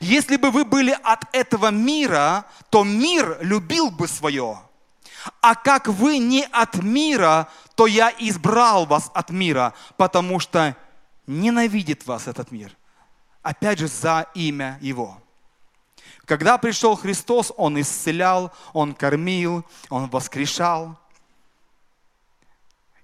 Если 0.00 0.36
бы 0.36 0.50
вы 0.50 0.64
были 0.64 0.96
от 1.02 1.24
этого 1.34 1.70
мира, 1.70 2.44
то 2.70 2.84
мир 2.84 3.38
любил 3.40 3.90
бы 3.90 4.08
свое. 4.08 4.58
А 5.40 5.54
как 5.54 5.88
вы 5.88 6.18
не 6.18 6.44
от 6.44 6.82
мира, 6.82 7.48
то 7.76 7.86
я 7.86 8.12
избрал 8.18 8.86
вас 8.86 9.10
от 9.14 9.30
мира, 9.30 9.74
потому 9.96 10.40
что 10.40 10.74
ненавидит 11.26 12.06
вас 12.06 12.26
этот 12.26 12.50
мир. 12.50 12.74
Опять 13.42 13.78
же, 13.78 13.86
за 13.86 14.26
имя 14.34 14.78
Его. 14.80 15.22
Когда 16.24 16.58
пришел 16.58 16.96
Христос, 16.96 17.52
Он 17.56 17.80
исцелял, 17.80 18.52
Он 18.72 18.94
кормил, 18.94 19.64
Он 19.90 20.08
воскрешал. 20.08 20.98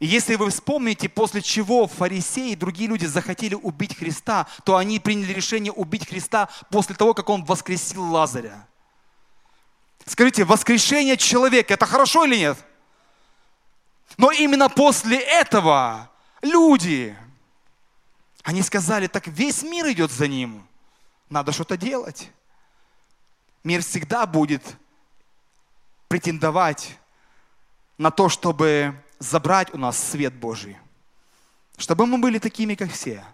И 0.01 0.07
если 0.07 0.35
вы 0.35 0.51
вспомните, 0.51 1.09
после 1.09 1.43
чего 1.43 1.87
фарисеи 1.87 2.53
и 2.53 2.57
другие 2.57 2.89
люди 2.89 3.05
захотели 3.05 3.55
убить 3.55 3.97
Христа, 3.97 4.49
то 4.65 4.77
они 4.77 4.99
приняли 4.99 5.33
решение 5.33 5.71
убить 5.71 6.09
Христа 6.09 6.49
после 6.71 6.97
того, 6.97 7.15
как 7.15 7.29
Он 7.29 7.45
воскресил 7.45 8.11
Лазаря. 8.11 8.67
Скажите, 10.07 10.45
воскрешение 10.45 11.17
человека, 11.17 11.75
это 11.75 11.87
хорошо 11.87 12.25
или 12.25 12.37
нет? 12.37 12.59
Но 14.23 14.31
именно 14.31 14.69
после 14.69 15.19
этого 15.19 16.09
люди, 16.43 17.19
они 18.45 18.63
сказали, 18.63 19.09
так 19.09 19.27
весь 19.27 19.65
мир 19.65 19.91
идет 19.91 20.13
за 20.13 20.29
ним, 20.29 20.65
надо 21.29 21.51
что-то 21.51 21.77
делать. 21.77 22.31
Мир 23.65 23.83
всегда 23.83 24.25
будет 24.27 24.63
претендовать 26.07 26.97
на 27.99 28.13
то, 28.13 28.29
чтобы 28.29 28.95
забрать 29.19 29.75
у 29.75 29.79
нас 29.79 29.99
свет 29.99 30.35
Божий. 30.35 30.79
Чтобы 31.77 32.07
мы 32.07 32.19
были 32.19 32.39
такими, 32.39 32.77
как 32.77 32.93
все. 32.93 33.25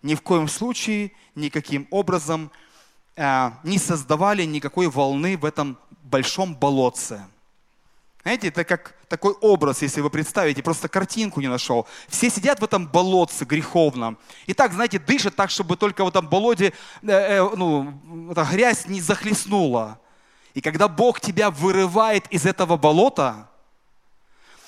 Ни 0.00 0.14
в 0.14 0.22
коем 0.22 0.48
случае, 0.48 1.12
никаким 1.34 1.86
образом 1.90 2.50
э, 3.14 3.50
не 3.62 3.76
создавали 3.76 4.44
никакой 4.44 4.88
волны 4.88 5.36
в 5.36 5.44
этом 5.44 5.78
большом 6.02 6.54
болотце. 6.54 7.26
Знаете, 8.22 8.48
это 8.48 8.64
как 8.64 8.94
такой 9.08 9.32
образ, 9.40 9.80
если 9.80 10.02
вы 10.02 10.10
представите, 10.10 10.62
просто 10.62 10.88
картинку 10.88 11.40
не 11.40 11.48
нашел. 11.48 11.86
Все 12.08 12.28
сидят 12.28 12.60
в 12.60 12.64
этом 12.64 12.86
болотце 12.86 13.44
греховном. 13.44 14.18
И 14.46 14.52
так, 14.52 14.72
знаете, 14.72 14.98
дышат 14.98 15.36
так, 15.36 15.50
чтобы 15.50 15.76
только 15.76 16.04
в 16.04 16.08
этом 16.08 16.28
болоте 16.28 16.74
э, 17.02 17.10
э, 17.10 17.56
ну, 17.56 18.30
эта 18.30 18.44
грязь 18.44 18.86
не 18.86 19.00
захлестнула. 19.00 19.98
И 20.52 20.60
когда 20.60 20.86
Бог 20.86 21.20
тебя 21.20 21.50
вырывает 21.50 22.26
из 22.30 22.44
этого 22.44 22.76
болота, 22.76 23.48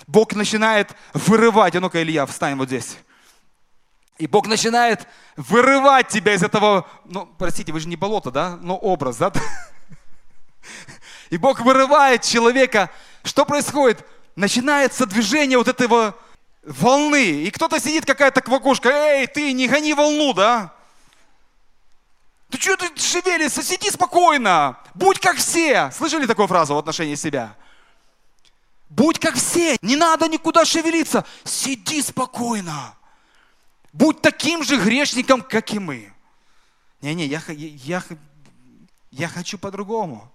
Бог 0.06 0.32
начинает 0.34 0.96
вырывать. 1.12 1.76
А 1.76 1.80
ну-ка, 1.80 2.02
Илья, 2.02 2.24
встань 2.24 2.56
вот 2.56 2.68
здесь. 2.68 2.96
И 4.16 4.26
Бог 4.26 4.46
начинает 4.46 5.06
вырывать 5.36 6.08
тебя 6.08 6.34
из 6.34 6.42
этого, 6.42 6.86
ну, 7.04 7.28
простите, 7.38 7.72
вы 7.72 7.80
же 7.80 7.88
не 7.88 7.96
болото, 7.96 8.30
да? 8.30 8.56
Но 8.62 8.76
образ, 8.76 9.16
да? 9.16 9.32
И 11.32 11.38
Бог 11.38 11.60
вырывает 11.60 12.20
человека. 12.20 12.90
Что 13.24 13.46
происходит? 13.46 14.06
Начинается 14.36 15.06
движение 15.06 15.56
вот 15.56 15.66
этого 15.66 16.14
волны. 16.62 17.44
И 17.44 17.50
кто-то 17.50 17.80
сидит, 17.80 18.04
какая-то 18.04 18.42
квакушка, 18.42 18.90
эй, 18.90 19.26
ты 19.26 19.54
не 19.54 19.66
гони 19.66 19.94
волну, 19.94 20.34
да? 20.34 20.74
Ты 22.50 22.60
что 22.60 22.76
ты 22.76 22.90
шевелишься? 23.00 23.62
Сиди 23.62 23.88
спокойно. 23.88 24.76
Будь 24.92 25.20
как 25.20 25.38
все. 25.38 25.90
Слышали 25.92 26.26
такую 26.26 26.48
фразу 26.48 26.74
в 26.74 26.78
отношении 26.78 27.14
себя? 27.14 27.56
Будь 28.90 29.18
как 29.18 29.36
все, 29.36 29.78
не 29.80 29.96
надо 29.96 30.28
никуда 30.28 30.66
шевелиться, 30.66 31.24
сиди 31.44 32.02
спокойно. 32.02 32.94
Будь 33.94 34.20
таким 34.20 34.62
же 34.62 34.76
грешником, 34.76 35.40
как 35.40 35.72
и 35.72 35.78
мы. 35.78 36.12
Не-не, 37.00 37.24
я, 37.24 37.40
я, 37.48 38.02
я 39.10 39.28
хочу 39.28 39.56
по-другому. 39.56 40.30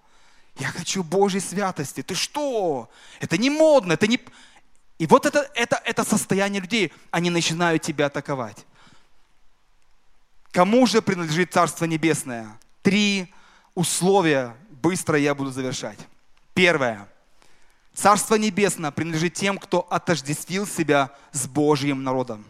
Я 0.59 0.69
хочу 0.69 1.03
Божьей 1.03 1.39
святости. 1.39 2.01
Ты 2.01 2.15
что? 2.15 2.89
Это 3.19 3.37
не 3.37 3.49
модно, 3.49 3.93
это 3.93 4.07
не... 4.07 4.19
И 4.97 5.05
вот 5.05 5.25
это, 5.25 5.49
это, 5.53 5.79
это 5.85 6.03
состояние 6.03 6.61
людей, 6.61 6.91
они 7.11 7.29
начинают 7.29 7.83
тебя 7.83 8.07
атаковать. 8.07 8.65
Кому 10.51 10.87
же 10.87 11.03
принадлежит 11.03 11.53
Царство 11.53 11.85
Небесное? 11.85 12.57
Три 12.81 13.31
условия, 13.75 14.55
быстро 14.71 15.19
я 15.19 15.35
буду 15.35 15.51
завершать. 15.51 15.99
Первое. 16.55 17.07
Царство 17.93 18.35
Небесное 18.35 18.89
принадлежит 18.89 19.35
тем, 19.35 19.59
кто 19.59 19.81
отождествил 19.81 20.65
себя 20.65 21.11
с 21.31 21.47
Божьим 21.47 22.03
народом. 22.03 22.43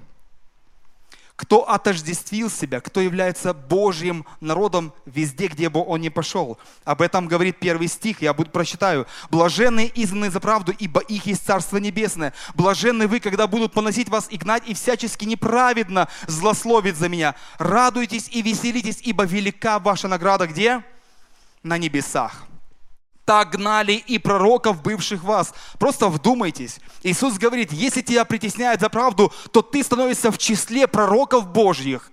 Кто 1.38 1.70
отождествил 1.70 2.50
себя, 2.50 2.82
кто 2.82 3.00
является 3.00 3.54
Божьим 3.54 4.26
народом 4.42 4.92
везде, 5.06 5.46
где 5.46 5.70
бы 5.70 5.86
он 5.86 6.02
ни 6.02 6.10
пошел. 6.10 6.58
Об 6.84 7.00
этом 7.00 7.28
говорит 7.28 7.60
первый 7.60 7.88
стих, 7.88 8.24
я 8.24 8.34
буду 8.34 8.50
прочитаю. 8.50 9.06
«Блаженные 9.30 9.92
изгнаны 9.94 10.32
за 10.32 10.40
правду, 10.40 10.74
ибо 10.78 11.00
их 11.00 11.28
есть 11.28 11.46
Царство 11.46 11.78
Небесное. 11.78 12.34
Блаженны 12.56 13.08
вы, 13.08 13.20
когда 13.20 13.46
будут 13.46 13.72
поносить 13.72 14.10
вас 14.10 14.26
и 14.32 14.38
гнать, 14.38 14.64
и 14.66 14.74
всячески 14.74 15.26
неправедно 15.26 16.08
злословить 16.26 16.98
за 16.98 17.08
меня. 17.08 17.36
Радуйтесь 17.60 18.30
и 18.30 18.42
веселитесь, 18.42 19.00
ибо 19.04 19.24
велика 19.24 19.78
ваша 19.78 20.08
награда 20.08 20.48
где? 20.48 20.84
На 21.62 21.78
небесах» 21.78 22.47
так 23.28 23.50
гнали 23.50 23.92
и 23.92 24.20
пророков, 24.20 24.82
бывших 24.82 25.22
вас. 25.22 25.54
Просто 25.78 26.08
вдумайтесь. 26.08 26.80
Иисус 27.04 27.38
говорит, 27.38 27.74
если 27.74 28.02
тебя 28.02 28.24
притесняют 28.24 28.80
за 28.80 28.88
правду, 28.88 29.34
то 29.52 29.62
ты 29.62 29.84
становишься 29.84 30.32
в 30.32 30.38
числе 30.38 30.88
пророков 30.88 31.50
Божьих, 31.50 32.10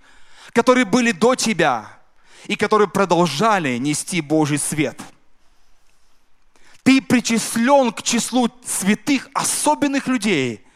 которые 0.53 0.85
были 0.85 1.13
до 1.13 1.37
тебя 1.37 1.89
и 2.47 2.57
которые 2.57 2.89
продолжали 2.89 3.79
нести 3.79 4.21
Божий 4.21 4.59
свет. 4.59 5.01
Ты 6.83 7.01
причислен 7.01 7.93
к 7.93 8.03
числу 8.03 8.51
святых, 8.67 9.29
особенных 9.35 10.09
людей, 10.09 10.67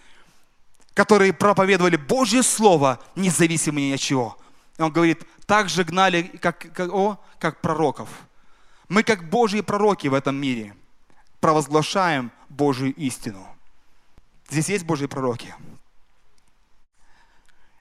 которые 0.95 1.33
проповедовали 1.33 1.97
Божье 1.97 2.45
Слово, 2.45 3.01
независимо 3.17 3.81
ни 3.81 3.93
от 3.93 4.01
чего. 4.01 4.39
И 4.79 4.83
он 4.83 4.93
говорит, 4.93 5.25
так 5.47 5.69
же 5.69 5.83
гнали, 5.83 6.23
как, 6.41 6.73
как, 6.73 6.93
о, 6.93 7.19
как 7.41 7.61
пророков– 7.61 8.09
мы, 8.89 9.03
как 9.03 9.29
Божьи 9.29 9.61
пророки 9.61 10.09
в 10.09 10.15
этом 10.15 10.37
мире, 10.37 10.75
провозглашаем 11.41 12.33
Божью 12.49 12.95
истину. 12.95 13.47
Здесь 14.49 14.69
есть 14.69 14.85
Божьи 14.85 15.07
пророки. 15.07 15.55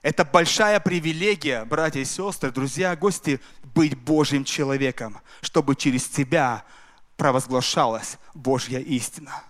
Это 0.02 0.24
большая 0.24 0.78
привилегия, 0.80 1.64
братья 1.64 2.00
и 2.00 2.04
сестры, 2.04 2.50
друзья, 2.50 2.94
гости, 2.94 3.40
быть 3.74 3.96
Божьим 3.96 4.44
человеком, 4.44 5.18
чтобы 5.40 5.74
через 5.74 6.06
тебя 6.08 6.64
провозглашалась 7.16 8.18
Божья 8.32 8.78
истина. 8.78 9.42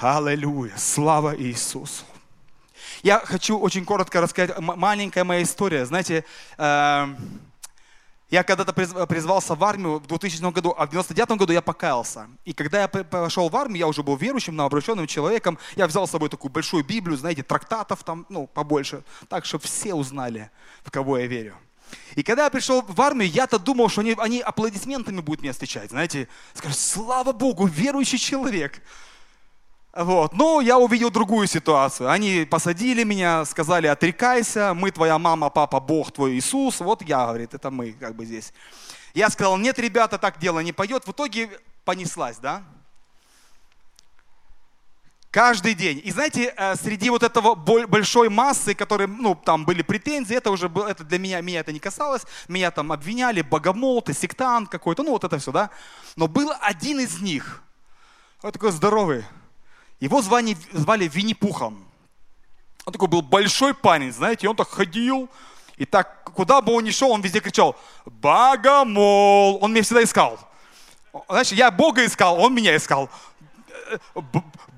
Аллилуйя! 0.00 0.74
Слава 0.76 1.36
Иисусу! 1.40 2.04
Я 3.02 3.20
хочу 3.20 3.58
очень 3.58 3.84
коротко 3.84 4.20
рассказать 4.20 4.58
маленькая 4.58 5.24
моя 5.24 5.42
история. 5.42 5.86
Знаете, 5.86 6.24
э, 6.58 7.16
я 8.30 8.42
когда-то 8.42 8.72
призвался 8.72 9.54
в 9.54 9.62
армию 9.62 9.98
в 9.98 10.06
2000 10.06 10.52
году, 10.52 10.74
а 10.76 10.86
в 10.86 10.90
99 10.90 11.38
году 11.38 11.52
я 11.52 11.62
покаялся. 11.62 12.28
И 12.44 12.52
когда 12.52 12.82
я 12.82 12.88
пошел 12.88 13.48
в 13.48 13.56
армию, 13.56 13.78
я 13.78 13.86
уже 13.86 14.02
был 14.02 14.16
верующим, 14.16 14.56
новообращенным 14.56 15.06
человеком. 15.06 15.58
Я 15.76 15.86
взял 15.86 16.06
с 16.06 16.10
собой 16.10 16.28
такую 16.28 16.50
большую 16.50 16.84
Библию, 16.84 17.16
знаете, 17.16 17.42
трактатов 17.42 18.02
там, 18.02 18.26
ну, 18.28 18.46
побольше, 18.46 19.04
так, 19.28 19.44
чтобы 19.44 19.64
все 19.64 19.94
узнали, 19.94 20.50
в 20.84 20.90
кого 20.90 21.18
я 21.18 21.26
верю. 21.26 21.54
И 22.14 22.22
когда 22.22 22.44
я 22.44 22.50
пришел 22.50 22.82
в 22.82 23.00
армию, 23.00 23.30
я-то 23.30 23.58
думал, 23.58 23.88
что 23.88 24.00
они, 24.00 24.14
они 24.18 24.40
аплодисментами 24.40 25.20
будут 25.20 25.42
меня 25.42 25.52
встречать, 25.52 25.90
знаете. 25.90 26.28
Скажут, 26.54 26.78
слава 26.78 27.32
Богу, 27.32 27.66
верующий 27.66 28.18
человек. 28.18 28.82
Вот. 29.94 30.32
Но 30.32 30.60
я 30.60 30.76
увидел 30.76 31.10
другую 31.10 31.46
ситуацию. 31.46 32.10
Они 32.10 32.44
посадили 32.44 33.04
меня, 33.04 33.44
сказали, 33.44 33.86
отрекайся, 33.86 34.74
мы 34.74 34.90
твоя 34.90 35.18
мама, 35.18 35.50
папа, 35.50 35.78
Бог 35.78 36.10
твой 36.10 36.32
Иисус. 36.32 36.80
Вот 36.80 37.02
я, 37.02 37.26
говорит, 37.26 37.54
это 37.54 37.70
мы 37.70 37.92
как 37.92 38.16
бы 38.16 38.24
здесь. 38.24 38.52
Я 39.14 39.30
сказал, 39.30 39.56
нет, 39.56 39.78
ребята, 39.78 40.18
так 40.18 40.40
дело 40.40 40.58
не 40.58 40.72
пойдет. 40.72 41.06
В 41.06 41.12
итоге 41.12 41.48
понеслась, 41.84 42.38
да? 42.38 42.64
Каждый 45.30 45.74
день. 45.74 46.00
И 46.04 46.10
знаете, 46.10 46.52
э, 46.56 46.74
среди 46.74 47.10
вот 47.10 47.22
этого 47.22 47.54
большой 47.54 48.28
массы, 48.28 48.74
которые, 48.74 49.06
ну, 49.06 49.36
там 49.36 49.64
были 49.64 49.82
претензии, 49.82 50.36
это 50.36 50.50
уже 50.50 50.68
было, 50.68 50.88
это 50.88 51.04
для 51.04 51.18
меня, 51.18 51.40
меня 51.40 51.60
это 51.60 51.72
не 51.72 51.80
касалось, 51.80 52.22
меня 52.48 52.70
там 52.72 52.90
обвиняли, 52.90 53.42
богомол, 53.42 54.02
ты 54.02 54.12
сектант 54.12 54.68
какой-то, 54.68 55.04
ну, 55.04 55.10
вот 55.10 55.24
это 55.24 55.38
все, 55.38 55.52
да. 55.52 55.70
Но 56.16 56.26
был 56.28 56.52
один 56.60 57.00
из 57.00 57.20
них, 57.20 57.62
вот 58.42 58.52
такой 58.52 58.70
здоровый, 58.70 59.24
его 60.04 60.22
звали, 60.22 60.56
звали 60.72 61.08
Винни-Пухом. 61.08 61.84
Он 62.84 62.92
такой 62.92 63.08
был 63.08 63.22
большой 63.22 63.74
парень, 63.74 64.12
знаете, 64.12 64.46
и 64.46 64.48
он 64.48 64.56
так 64.56 64.68
ходил, 64.68 65.28
и 65.76 65.86
так, 65.86 66.30
куда 66.34 66.60
бы 66.60 66.72
он 66.72 66.84
ни 66.84 66.90
шел, 66.90 67.10
он 67.10 67.22
везде 67.22 67.40
кричал, 67.40 67.76
«Богомол!» 68.04 69.58
Он 69.62 69.72
меня 69.72 69.82
всегда 69.82 70.02
искал. 70.02 70.38
Знаешь, 71.28 71.52
я 71.52 71.70
Бога 71.70 72.04
искал, 72.04 72.38
он 72.38 72.54
меня 72.54 72.76
искал. 72.76 73.08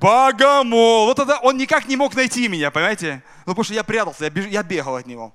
Богомол! 0.01 1.07
Вот 1.07 1.17
тогда 1.17 1.39
он 1.41 1.57
никак 1.57 1.89
не 1.89 1.97
мог 1.97 2.15
найти 2.15 2.49
меня, 2.49 2.71
понимаете? 2.71 3.23
Ну, 3.47 3.53
потому 3.53 3.65
что 3.65 3.75
я 3.75 3.85
прятался, 3.85 4.25
я, 4.25 4.31
бег, 4.31 4.49
я 4.49 4.63
бегал 4.63 4.97
от 4.97 5.07
него. 5.07 5.35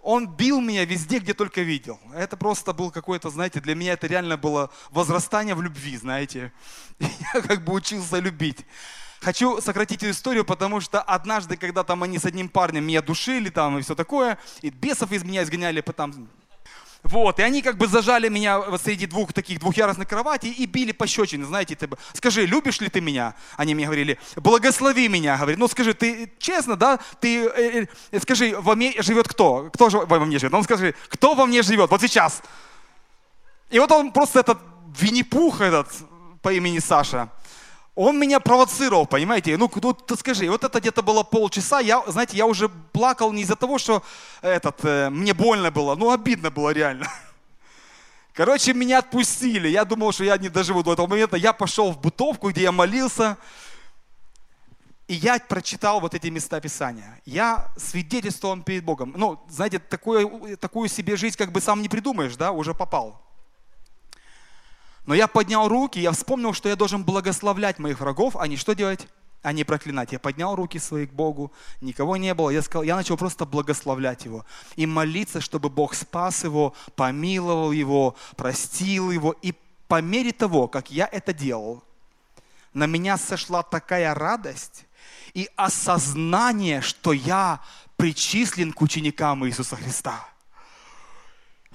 Он 0.00 0.26
бил 0.26 0.60
меня 0.60 0.84
везде, 0.84 1.18
где 1.18 1.34
только 1.34 1.60
видел. 1.60 2.00
Это 2.14 2.36
просто 2.36 2.72
был 2.72 2.90
какой-то, 2.90 3.30
знаете, 3.30 3.60
для 3.60 3.74
меня 3.74 3.92
это 3.92 4.06
реально 4.06 4.36
было 4.36 4.70
возрастание 4.90 5.54
в 5.54 5.62
любви, 5.62 5.96
знаете. 5.96 6.52
Я 6.98 7.42
как 7.42 7.64
бы 7.64 7.74
учился 7.74 8.18
любить. 8.18 8.64
Хочу 9.20 9.60
сократить 9.60 10.02
эту 10.02 10.12
историю, 10.12 10.44
потому 10.44 10.80
что 10.80 11.02
однажды, 11.02 11.56
когда 11.56 11.82
там 11.82 12.02
они 12.02 12.18
с 12.18 12.24
одним 12.24 12.48
парнем 12.48 12.84
меня 12.84 13.02
душили 13.02 13.50
там 13.50 13.78
и 13.78 13.82
все 13.82 13.94
такое, 13.94 14.38
и 14.62 14.70
бесов 14.70 15.10
из 15.12 15.24
меня 15.24 15.42
изгоняли, 15.42 15.80
потом 15.80 16.28
вот, 17.04 17.38
и 17.38 17.42
они 17.42 17.62
как 17.62 17.76
бы 17.78 17.86
зажали 17.86 18.28
меня 18.28 18.60
среди 18.78 19.06
двух 19.06 19.32
таких 19.32 19.60
двухъярусных 19.60 20.08
кроватей 20.08 20.50
и 20.50 20.66
били 20.66 20.92
пощечины, 20.92 21.44
знаете, 21.44 21.76
ты, 21.76 21.88
скажи, 22.12 22.44
любишь 22.44 22.80
ли 22.80 22.88
ты 22.88 23.00
меня? 23.00 23.34
Они 23.56 23.74
мне 23.74 23.86
говорили, 23.86 24.18
благослови 24.36 25.08
меня, 25.08 25.36
говорит, 25.36 25.58
ну 25.58 25.68
скажи, 25.68 25.94
ты 25.94 26.32
честно, 26.38 26.76
да, 26.76 26.98
ты, 27.20 27.46
э, 27.46 27.86
э, 28.10 28.20
скажи, 28.20 28.54
во 28.58 28.74
мне 28.74 29.00
живет 29.00 29.28
кто? 29.28 29.70
Кто 29.72 29.90
же 29.90 29.98
во 29.98 30.18
мне 30.24 30.38
живет? 30.38 30.54
Он 30.54 30.64
скажи, 30.64 30.94
кто 31.08 31.34
во 31.34 31.46
мне 31.46 31.62
живет? 31.62 31.90
Вот 31.90 32.00
сейчас. 32.00 32.42
И 33.70 33.78
вот 33.78 33.92
он 33.92 34.12
просто 34.12 34.40
этот 34.40 34.58
Винни-Пух 34.98 35.60
этот 35.60 35.88
по 36.42 36.52
имени 36.52 36.80
Саша, 36.80 37.30
он 37.98 38.16
меня 38.16 38.38
провоцировал, 38.38 39.06
понимаете? 39.06 39.56
Ну, 39.56 39.68
ты 39.68 40.16
скажи, 40.16 40.48
вот 40.48 40.62
это 40.62 40.78
где-то 40.78 41.02
было 41.02 41.24
полчаса, 41.24 41.80
я, 41.80 42.00
знаете, 42.06 42.36
я 42.36 42.46
уже 42.46 42.68
плакал 42.68 43.32
не 43.32 43.42
из-за 43.42 43.56
того, 43.56 43.78
что 43.78 44.04
этот, 44.40 44.84
э, 44.84 45.10
мне 45.10 45.34
больно 45.34 45.72
было, 45.72 45.96
ну, 45.96 46.12
обидно 46.12 46.52
было 46.52 46.70
реально. 46.70 47.08
Короче, 48.34 48.72
меня 48.72 48.98
отпустили. 48.98 49.66
Я 49.66 49.84
думал, 49.84 50.12
что 50.12 50.22
я 50.22 50.38
не 50.38 50.48
доживу 50.48 50.84
до 50.84 50.92
этого 50.92 51.08
момента. 51.08 51.36
Я 51.36 51.52
пошел 51.52 51.90
в 51.90 52.00
бытовку, 52.00 52.50
где 52.50 52.62
я 52.62 52.70
молился. 52.72 53.36
И 55.08 55.14
я 55.14 55.40
прочитал 55.40 56.00
вот 56.00 56.14
эти 56.14 56.28
места 56.28 56.60
Писания. 56.60 57.20
Я 57.26 57.66
свидетельствовал 57.76 58.62
перед 58.62 58.84
Богом. 58.84 59.12
Ну, 59.16 59.40
знаете, 59.48 59.80
такое, 59.80 60.56
такую 60.56 60.88
себе 60.88 61.16
жизнь 61.16 61.36
как 61.36 61.50
бы 61.50 61.60
сам 61.60 61.82
не 61.82 61.88
придумаешь, 61.88 62.36
да, 62.36 62.52
уже 62.52 62.74
попал. 62.74 63.27
Но 65.08 65.14
я 65.14 65.26
поднял 65.26 65.68
руки, 65.68 65.98
я 65.98 66.12
вспомнил, 66.12 66.52
что 66.52 66.68
я 66.68 66.76
должен 66.76 67.02
благословлять 67.02 67.78
моих 67.78 68.00
врагов, 68.00 68.36
а 68.36 68.46
не 68.46 68.58
что 68.58 68.74
делать? 68.74 69.08
А 69.40 69.54
не 69.54 69.64
проклинать. 69.64 70.12
Я 70.12 70.18
поднял 70.18 70.54
руки 70.54 70.78
свои 70.78 71.06
к 71.06 71.14
Богу, 71.14 71.50
никого 71.80 72.18
не 72.18 72.34
было. 72.34 72.50
Я, 72.50 72.60
сказал, 72.60 72.82
я 72.82 72.94
начал 72.94 73.16
просто 73.16 73.46
благословлять 73.46 74.26
его 74.26 74.44
и 74.76 74.84
молиться, 74.84 75.40
чтобы 75.40 75.70
Бог 75.70 75.94
спас 75.94 76.44
его, 76.44 76.74
помиловал 76.94 77.72
его, 77.72 78.16
простил 78.36 79.10
его. 79.10 79.34
И 79.40 79.54
по 79.86 80.02
мере 80.02 80.30
того, 80.32 80.68
как 80.68 80.90
я 80.90 81.08
это 81.10 81.32
делал, 81.32 81.82
на 82.74 82.84
меня 82.84 83.16
сошла 83.16 83.62
такая 83.62 84.14
радость 84.14 84.84
и 85.32 85.48
осознание, 85.56 86.82
что 86.82 87.14
я 87.14 87.60
причислен 87.96 88.74
к 88.74 88.82
ученикам 88.82 89.46
Иисуса 89.46 89.76
Христа. 89.76 90.28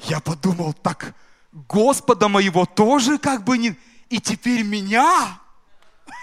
Я 0.04 0.20
подумал, 0.20 0.74
так 0.74 1.16
Господа 1.54 2.28
моего 2.28 2.66
тоже 2.66 3.20
как 3.20 3.44
бы 3.44 3.60
не... 3.60 3.76
И 4.10 4.20
теперь 4.20 4.64
меня? 4.64 5.40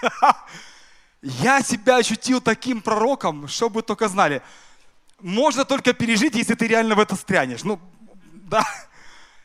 Я 1.22 1.62
себя 1.62 1.98
ощутил 1.98 2.40
таким 2.40 2.82
пророком, 2.82 3.46
чтобы 3.46 3.82
только 3.82 4.08
знали. 4.08 4.42
Можно 5.20 5.64
только 5.64 5.92
пережить, 5.92 6.34
если 6.34 6.54
ты 6.54 6.66
реально 6.66 6.96
в 6.96 6.98
это 6.98 7.14
стрянешь. 7.14 7.62
Ну, 7.62 7.78
да. 8.32 8.64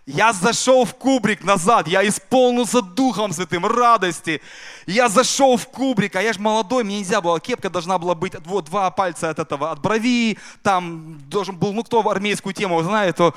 Я 0.08 0.34
зашел 0.34 0.86
в 0.86 0.94
кубрик 0.94 1.44
назад, 1.44 1.88
я 1.88 2.08
исполнился 2.08 2.84
Духом 2.84 3.34
Святым, 3.34 3.66
радости. 3.66 4.40
Я 4.86 5.10
зашел 5.10 5.58
в 5.58 5.68
кубрик, 5.68 6.16
а 6.16 6.22
я 6.22 6.32
же 6.32 6.40
молодой, 6.40 6.84
мне 6.84 7.00
нельзя 7.00 7.22
было, 7.22 7.40
кепка 7.40 7.72
должна 7.72 7.98
была 7.98 8.14
быть, 8.14 8.34
вот 8.46 8.66
два 8.66 8.92
пальца 8.92 9.32
от 9.32 9.40
этого, 9.40 9.72
от 9.72 9.82
брови, 9.82 10.38
там 10.62 11.20
должен 11.28 11.58
был, 11.58 11.74
ну 11.74 11.84
кто 11.84 12.08
армейскую 12.08 12.54
тему 12.54 12.84
знает, 12.84 13.16
то 13.16 13.34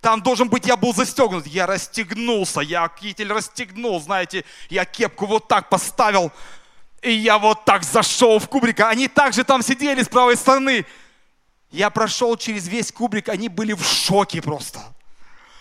там 0.00 0.22
должен 0.22 0.48
быть, 0.48 0.66
я 0.66 0.76
был 0.76 0.94
застегнут. 0.94 1.46
Я 1.46 1.66
расстегнулся, 1.66 2.60
я 2.60 2.88
китель 2.88 3.32
расстегнул, 3.32 4.00
знаете, 4.00 4.44
я 4.70 4.84
кепку 4.84 5.26
вот 5.26 5.48
так 5.48 5.68
поставил. 5.68 6.32
И 7.02 7.12
я 7.12 7.38
вот 7.38 7.64
так 7.64 7.84
зашел 7.84 8.38
в 8.38 8.48
кубрик. 8.48 8.80
Они 8.80 9.08
также 9.08 9.44
там 9.44 9.62
сидели 9.62 10.02
с 10.02 10.08
правой 10.08 10.36
стороны. 10.36 10.86
Я 11.70 11.90
прошел 11.90 12.36
через 12.36 12.66
весь 12.66 12.92
кубрик, 12.92 13.28
они 13.28 13.48
были 13.48 13.74
в 13.74 13.84
шоке 13.84 14.42
просто. 14.42 14.80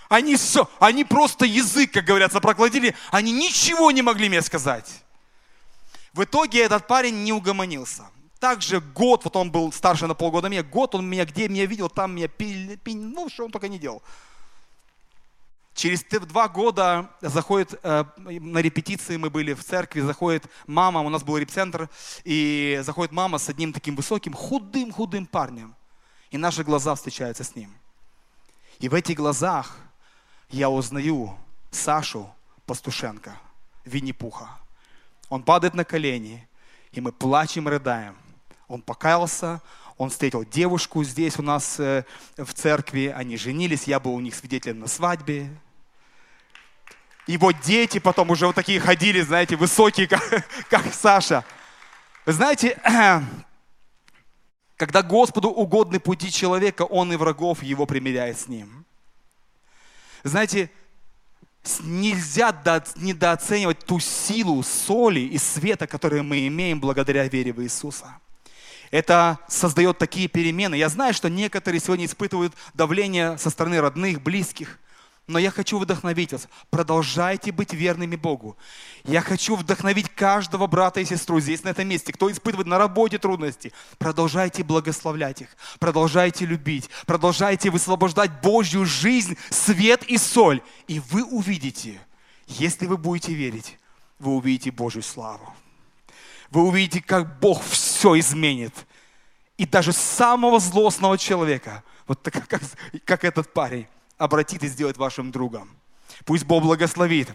Они, 0.08 0.38
все, 0.38 0.68
они 0.80 1.04
просто 1.04 1.46
язык, 1.46 1.92
как 1.92 2.06
говорят, 2.06 2.32
проглотили. 2.32 2.96
Они 3.12 3.32
ничего 3.32 3.92
не 3.92 4.02
могли 4.02 4.28
мне 4.28 4.42
сказать. 4.42 4.90
В 6.14 6.24
итоге 6.24 6.64
этот 6.64 6.88
парень 6.88 7.24
не 7.24 7.32
угомонился. 7.32 8.06
Также 8.40 8.80
год, 8.80 9.26
вот 9.26 9.36
он 9.36 9.52
был 9.52 9.72
старше 9.72 10.08
на 10.08 10.16
полгода 10.16 10.48
меня, 10.48 10.64
год 10.64 10.96
он 10.96 11.06
меня, 11.06 11.26
где 11.26 11.50
меня 11.50 11.66
видел, 11.66 11.90
там 11.90 12.16
меня 12.16 12.30
пил, 12.30 12.78
пил 12.78 12.96
ну, 12.96 13.30
что 13.30 13.46
он 13.46 13.52
только 13.52 13.68
не 13.68 13.78
делал. 13.78 14.02
Через 15.80 16.04
два 16.04 16.50
года 16.50 17.10
заходит, 17.22 17.80
э, 17.84 18.04
на 18.18 18.58
репетиции 18.58 19.16
мы 19.16 19.30
были 19.30 19.54
в 19.54 19.64
церкви, 19.64 20.02
заходит 20.02 20.44
мама, 20.68 21.00
у 21.00 21.08
нас 21.08 21.24
был 21.24 21.38
репцентр, 21.38 21.90
и 22.26 22.82
заходит 22.84 23.14
мама 23.14 23.38
с 23.38 23.48
одним 23.48 23.72
таким 23.72 23.96
высоким, 23.96 24.34
худым-худым 24.34 25.26
парнем. 25.26 25.74
И 26.32 26.38
наши 26.38 26.66
глаза 26.66 26.96
встречаются 26.96 27.46
с 27.46 27.56
ним. 27.56 27.74
И 28.80 28.90
в 28.90 28.94
этих 28.94 29.16
глазах 29.16 29.78
я 30.50 30.70
узнаю 30.70 31.34
Сашу 31.72 32.30
Пастушенко, 32.66 33.38
Винни-Пуха. 33.86 34.50
Он 35.30 35.44
падает 35.44 35.76
на 35.76 35.86
колени, 35.86 36.46
и 36.92 37.00
мы 37.00 37.14
плачем, 37.14 37.70
рыдаем. 37.70 38.18
Он 38.68 38.82
покаялся, 38.82 39.62
он 39.96 40.10
встретил 40.10 40.44
девушку 40.44 41.06
здесь 41.06 41.40
у 41.40 41.42
нас 41.42 41.80
э, 41.80 42.04
в 42.36 42.54
церкви, 42.54 43.14
они 43.16 43.38
женились, 43.38 43.84
я 43.84 44.02
был 44.02 44.14
у 44.14 44.20
них 44.20 44.36
свидетелем 44.36 44.82
на 44.82 44.88
свадьбе, 44.88 45.50
его 47.30 47.52
дети 47.52 48.00
потом 48.00 48.32
уже 48.32 48.48
вот 48.48 48.56
такие 48.56 48.80
ходили, 48.80 49.22
знаете, 49.22 49.56
высокие, 49.56 50.08
как, 50.10 50.48
как 50.68 50.94
Саша. 50.94 51.46
Вы 52.26 52.34
знаете, 52.34 52.80
когда 54.78 55.04
Господу 55.04 55.50
угодны 55.50 56.00
пути 56.00 56.32
человека, 56.32 56.84
Он 56.84 57.14
и 57.14 57.18
врагов 57.18 57.62
его 57.62 57.86
примиряет 57.86 58.40
с 58.40 58.48
ним. 58.48 58.84
Знаете, 60.24 60.72
нельзя 61.82 62.52
недооценивать 62.96 63.86
ту 63.86 64.00
силу 64.00 64.64
соли 64.64 65.20
и 65.20 65.38
света, 65.38 65.86
которую 65.86 66.24
мы 66.24 66.48
имеем 66.48 66.80
благодаря 66.80 67.28
вере 67.28 67.54
в 67.54 67.62
Иисуса. 67.62 68.18
Это 68.90 69.38
создает 69.48 70.00
такие 70.00 70.28
перемены. 70.28 70.74
Я 70.74 70.90
знаю, 70.90 71.14
что 71.14 71.30
некоторые 71.30 71.80
сегодня 71.80 72.06
испытывают 72.06 72.56
давление 72.74 73.38
со 73.38 73.52
стороны 73.52 73.80
родных, 73.80 74.20
близких– 74.20 74.80
но 75.30 75.38
я 75.38 75.52
хочу 75.52 75.78
вдохновить 75.78 76.34
вас. 76.34 76.50
Продолжайте 76.72 77.52
быть 77.52 77.72
верными 77.72 78.16
Богу. 78.16 78.58
Я 79.04 79.22
хочу 79.22 79.56
вдохновить 79.56 80.10
каждого 80.10 80.66
брата 80.66 81.02
и 81.02 81.06
сестру 81.06 81.40
здесь, 81.40 81.64
на 81.64 81.70
этом 81.70 81.88
месте, 81.88 82.12
кто 82.12 82.32
испытывает 82.32 82.68
на 82.68 82.80
работе 82.80 83.20
трудности. 83.20 83.72
Продолжайте 84.00 84.64
благословлять 84.64 85.42
их. 85.42 85.50
Продолжайте 85.78 86.48
любить. 86.48 86.90
Продолжайте 87.06 87.70
высвобождать 87.70 88.42
Божью 88.42 88.86
жизнь, 88.86 89.38
свет 89.52 90.04
и 90.04 90.18
соль. 90.18 90.64
И 90.88 91.00
вы 91.00 91.24
увидите, 91.24 92.02
если 92.48 92.88
вы 92.88 92.98
будете 92.98 93.32
верить, 93.36 93.78
вы 94.18 94.32
увидите 94.32 94.72
Божью 94.72 95.04
славу. 95.04 95.54
Вы 96.50 96.64
увидите, 96.64 97.04
как 97.04 97.40
Бог 97.40 97.64
все 97.64 98.18
изменит. 98.18 98.74
И 99.58 99.68
даже 99.68 99.94
самого 99.94 100.60
злостного 100.60 101.20
человека, 101.20 101.84
вот 102.08 102.24
так, 102.24 102.48
как, 102.48 102.62
как 103.06 103.24
этот 103.24 103.54
парень, 103.54 103.86
обратит 104.20 104.64
и 104.64 104.68
сделает 104.68 104.98
вашим 104.98 105.32
другом. 105.32 105.70
Пусть 106.26 106.46
Бог 106.46 106.64
благословит. 106.64 107.30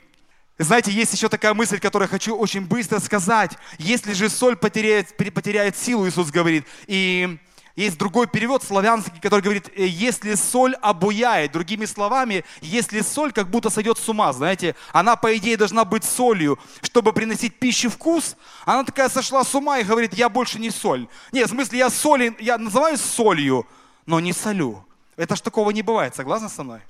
Знаете, 0.57 0.92
есть 0.92 1.12
еще 1.12 1.29
такая 1.29 1.53
мысль, 1.53 1.81
которую 1.81 2.09
хочу 2.09 2.37
очень 2.37 2.64
быстро 2.64 3.01
сказать. 3.01 3.53
Если 3.79 4.12
же 4.12 4.29
соль 4.29 4.55
потеряет, 4.55 5.16
потеряет 5.16 5.77
силу, 5.77 6.07
Иисус 6.07 6.31
говорит, 6.31 6.64
и 6.87 7.38
есть 7.75 7.99
другой 7.99 8.29
перевод 8.29 8.62
славянский, 8.62 9.20
который 9.20 9.40
говорит, 9.40 9.68
«Э, 9.75 9.85
если 9.85 10.37
соль 10.37 10.75
обуяет, 10.75 11.51
другими 11.51 11.87
словами, 11.87 12.44
если 12.61 13.01
соль 13.01 13.33
как 13.33 13.51
будто 13.51 13.68
сойдет 13.68 13.99
с 13.99 14.09
ума, 14.09 14.33
знаете, 14.33 14.77
она 14.92 15.16
по 15.16 15.37
идее 15.37 15.57
должна 15.57 15.85
быть 15.85 16.05
солью, 16.05 16.57
чтобы 16.83 17.12
приносить 17.12 17.59
пище 17.59 17.88
вкус, 17.88 18.37
она 18.64 18.85
такая 18.85 19.09
сошла 19.09 19.42
с 19.42 19.53
ума 19.57 19.81
и 19.81 19.85
говорит, 19.85 20.14
я 20.14 20.29
больше 20.29 20.61
не 20.61 20.70
соль. 20.70 21.09
Нет, 21.33 21.49
в 21.49 21.51
смысле, 21.51 21.81
я 21.81 21.90
соль, 21.90 22.37
я 22.38 22.59
называю 22.59 22.97
солью, 22.97 23.66
но 24.07 24.20
не 24.20 24.33
солю. 24.33 24.87
Это 25.16 25.37
ж 25.37 25.40
такого 25.40 25.70
не 25.70 25.83
бывает, 25.83 26.14
согласны 26.14 26.48
со 26.48 26.64
мной? 26.64 26.81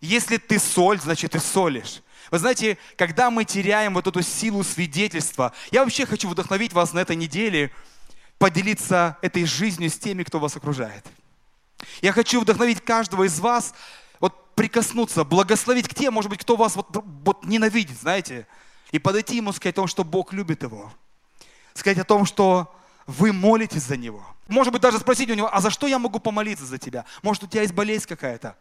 Если 0.00 0.36
ты 0.36 0.58
соль, 0.58 1.00
значит 1.00 1.32
ты 1.32 1.40
солишь. 1.40 2.02
Вы 2.30 2.38
знаете, 2.38 2.78
когда 2.96 3.30
мы 3.30 3.44
теряем 3.44 3.94
вот 3.94 4.06
эту 4.06 4.22
силу 4.22 4.62
свидетельства, 4.62 5.52
я 5.70 5.82
вообще 5.82 6.06
хочу 6.06 6.28
вдохновить 6.28 6.72
вас 6.72 6.92
на 6.92 7.00
этой 7.00 7.16
неделе 7.16 7.72
поделиться 8.38 9.16
этой 9.22 9.44
жизнью 9.44 9.90
с 9.90 9.98
теми, 9.98 10.22
кто 10.22 10.38
вас 10.38 10.56
окружает. 10.56 11.04
Я 12.02 12.12
хочу 12.12 12.40
вдохновить 12.40 12.84
каждого 12.84 13.24
из 13.24 13.40
вас 13.40 13.74
вот 14.20 14.54
прикоснуться, 14.54 15.24
благословить 15.24 15.88
к 15.88 15.94
тем, 15.94 16.14
может 16.14 16.30
быть, 16.30 16.40
кто 16.40 16.56
вас 16.56 16.76
вот, 16.76 16.88
вот 17.24 17.44
ненавидит, 17.44 17.98
знаете, 17.98 18.46
и 18.90 18.98
подойти 18.98 19.36
ему 19.36 19.52
сказать 19.52 19.74
о 19.74 19.76
том, 19.76 19.86
что 19.86 20.04
Бог 20.04 20.32
любит 20.32 20.62
его. 20.62 20.92
Сказать 21.74 21.98
о 21.98 22.04
том, 22.04 22.26
что 22.26 22.74
вы 23.06 23.32
молитесь 23.32 23.84
за 23.84 23.96
него. 23.96 24.26
Может 24.48 24.72
быть, 24.72 24.82
даже 24.82 24.98
спросить 24.98 25.30
у 25.30 25.34
него, 25.34 25.48
а 25.52 25.60
за 25.60 25.70
что 25.70 25.86
я 25.86 25.98
могу 25.98 26.18
помолиться 26.18 26.64
за 26.64 26.78
тебя? 26.78 27.04
Может, 27.22 27.44
у 27.44 27.46
тебя 27.46 27.62
есть 27.62 27.74
болезнь 27.74 28.06
какая-то? 28.08 28.56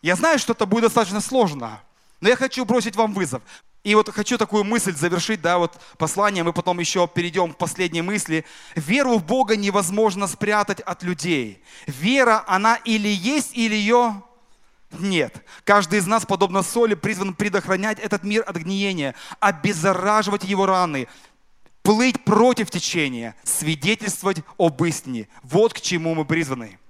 Я 0.00 0.14
знаю, 0.14 0.38
что 0.38 0.52
это 0.52 0.64
будет 0.64 0.84
достаточно 0.84 1.20
сложно, 1.20 1.82
но 2.20 2.28
я 2.28 2.36
хочу 2.36 2.64
бросить 2.64 2.94
вам 2.94 3.12
вызов. 3.12 3.42
И 3.82 3.94
вот 3.94 4.12
хочу 4.12 4.38
такую 4.38 4.64
мысль 4.64 4.94
завершить, 4.96 5.40
да, 5.40 5.58
вот 5.58 5.80
послание, 5.96 6.42
мы 6.42 6.52
потом 6.52 6.80
еще 6.80 7.06
перейдем 7.06 7.52
к 7.52 7.56
последней 7.56 8.02
мысли. 8.02 8.44
Веру 8.74 9.18
в 9.18 9.24
Бога 9.24 9.56
невозможно 9.56 10.26
спрятать 10.26 10.80
от 10.80 11.02
людей. 11.02 11.62
Вера, 11.86 12.44
она 12.46 12.76
или 12.84 13.08
есть, 13.08 13.56
или 13.56 13.74
ее 13.74 14.22
нет. 14.92 15.44
Каждый 15.64 15.98
из 15.98 16.06
нас, 16.06 16.26
подобно 16.26 16.62
соли, 16.62 16.94
призван 16.94 17.34
предохранять 17.34 17.98
этот 17.98 18.24
мир 18.24 18.44
от 18.46 18.56
гниения, 18.56 19.14
обеззараживать 19.40 20.44
его 20.44 20.66
раны, 20.66 21.08
плыть 21.86 22.24
против 22.24 22.68
течения, 22.68 23.36
свидетельствовать 23.44 24.38
об 24.58 24.82
истине. 24.82 25.28
Вот 25.44 25.72
к 25.72 25.80
чему 25.80 26.16
мы 26.16 26.24
призваны. 26.24 26.80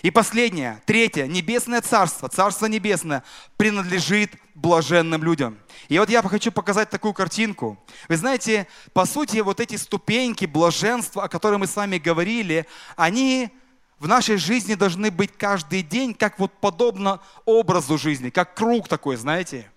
И 0.00 0.10
последнее, 0.10 0.80
третье, 0.86 1.26
небесное 1.26 1.82
царство, 1.82 2.30
царство 2.30 2.64
небесное 2.64 3.24
принадлежит 3.58 4.32
блаженным 4.54 5.22
людям. 5.22 5.58
И 5.88 5.98
вот 5.98 6.08
я 6.08 6.22
хочу 6.22 6.50
показать 6.50 6.88
такую 6.88 7.12
картинку. 7.12 7.78
Вы 8.08 8.16
знаете, 8.16 8.66
по 8.94 9.04
сути, 9.04 9.38
вот 9.40 9.60
эти 9.60 9.76
ступеньки 9.76 10.46
блаженства, 10.46 11.24
о 11.24 11.28
которых 11.28 11.58
мы 11.58 11.66
с 11.66 11.76
вами 11.76 11.98
говорили, 11.98 12.66
они 12.96 13.50
в 13.98 14.08
нашей 14.08 14.38
жизни 14.38 14.76
должны 14.76 15.10
быть 15.10 15.36
каждый 15.36 15.82
день, 15.82 16.14
как 16.14 16.38
вот 16.38 16.52
подобно 16.58 17.20
образу 17.44 17.98
жизни, 17.98 18.30
как 18.30 18.54
круг 18.54 18.88
такой, 18.88 19.16
знаете. 19.16 19.70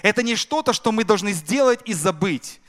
Это 0.00 0.22
не 0.22 0.34
что-то, 0.34 0.72
что 0.72 0.92
мы 0.92 1.04
должны 1.04 1.32
сделать 1.32 1.80
и 1.84 1.92
забыть. 1.92 2.60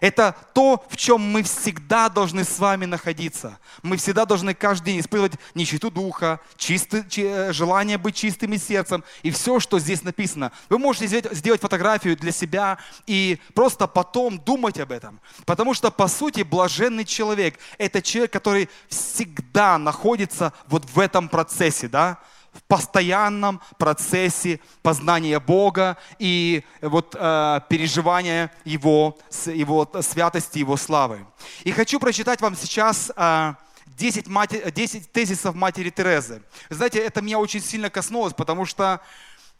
Это 0.00 0.34
то, 0.54 0.84
в 0.88 0.96
чем 0.96 1.20
мы 1.20 1.42
всегда 1.42 2.08
должны 2.08 2.44
с 2.44 2.58
вами 2.58 2.84
находиться. 2.84 3.58
Мы 3.82 3.96
всегда 3.96 4.24
должны 4.24 4.54
каждый 4.54 4.86
день 4.86 5.00
испытывать 5.00 5.32
нищету 5.54 5.90
духа, 5.90 6.40
чистый, 6.56 7.04
э, 7.16 7.52
желание 7.52 7.98
быть 7.98 8.16
чистым 8.16 8.56
сердцем 8.58 9.04
и 9.22 9.30
все, 9.30 9.60
что 9.60 9.78
здесь 9.78 10.02
написано. 10.02 10.52
Вы 10.68 10.78
можете 10.78 11.06
сделать 11.34 11.60
фотографию 11.60 12.16
для 12.16 12.32
себя 12.32 12.78
и 13.06 13.38
просто 13.54 13.86
потом 13.86 14.38
думать 14.38 14.78
об 14.78 14.92
этом. 14.92 15.20
Потому 15.44 15.74
что, 15.74 15.90
по 15.90 16.08
сути, 16.08 16.42
блаженный 16.42 17.04
человек– 17.04 17.58
это 17.78 18.02
человек, 18.02 18.32
который 18.32 18.68
всегда 18.88 19.78
находится 19.78 20.52
вот 20.68 20.84
в 20.90 20.98
этом 20.98 21.28
процессе, 21.28 21.88
да, 21.88 22.18
в 22.56 22.62
постоянном 22.64 23.60
процессе 23.78 24.60
познания 24.82 25.38
Бога 25.38 25.96
и 26.18 26.64
вот, 26.80 27.14
э, 27.18 27.60
переживания 27.68 28.50
его, 28.64 29.18
его 29.46 29.90
святости, 30.00 30.58
Его 30.58 30.76
славы. 30.76 31.26
И 31.64 31.72
хочу 31.72 32.00
прочитать 32.00 32.40
вам 32.40 32.56
сейчас 32.56 33.12
э, 33.14 33.54
10, 33.86 34.28
мати, 34.28 34.70
10 34.70 35.12
тезисов 35.12 35.54
матери 35.54 35.90
Терезы. 35.90 36.42
Знаете, 36.70 36.98
это 36.98 37.22
меня 37.22 37.38
очень 37.38 37.60
сильно 37.62 37.90
коснулось, 37.90 38.32
потому 38.32 38.64
что, 38.66 39.00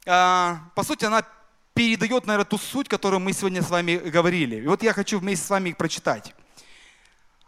э, 0.05 0.57
по 0.75 0.83
сути, 0.83 1.05
она 1.05 1.23
передает, 1.75 2.27
наверное, 2.27 2.49
ту 2.49 2.59
суть, 2.59 2.89
которую 2.89 3.21
мы 3.21 3.33
сегодня 3.33 3.63
с 3.63 3.71
вами 3.71 3.97
говорили. 3.97 4.57
И 4.57 4.67
вот 4.67 4.83
я 4.83 4.93
хочу 4.95 5.19
вместе 5.19 5.45
с 5.45 5.51
вами 5.51 5.71
их 5.71 5.77
прочитать. 5.77 6.35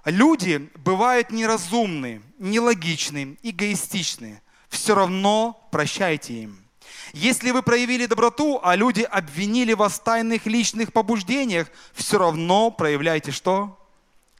Люди 0.04 0.70
бывают 0.76 1.30
неразумны, 1.30 2.22
нелогичны, 2.38 3.38
эгоистичны, 3.42 4.40
все 4.78 4.94
равно 4.94 5.68
прощайте 5.72 6.34
им. 6.34 6.64
Если 7.12 7.50
вы 7.50 7.62
проявили 7.62 8.06
доброту, 8.06 8.60
а 8.62 8.76
люди 8.76 9.02
обвинили 9.02 9.72
вас 9.72 9.94
в 9.94 10.04
тайных 10.04 10.46
личных 10.46 10.92
побуждениях, 10.92 11.68
все 11.94 12.16
равно 12.16 12.70
проявляйте 12.70 13.32
что? 13.32 13.76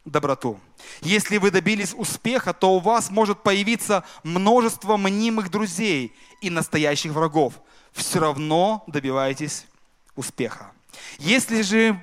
Доброту. 0.05 0.61
Если 1.01 1.39
вы 1.39 1.51
добились 1.51 1.93
успеха, 1.93 2.55
то 2.55 2.76
у 2.76 2.78
вас 2.78 3.11
может 3.11 3.43
появиться 3.43 4.05
множество 4.22 4.97
мнимых 4.97 5.51
друзей 5.51 6.14
и 6.41 6.51
настоящих 6.51 7.12
врагов. 7.12 7.55
Все 7.93 8.20
равно 8.20 8.84
добивайтесь 8.86 9.66
успеха. 10.14 10.70
Если 11.18 11.62
же 11.62 12.01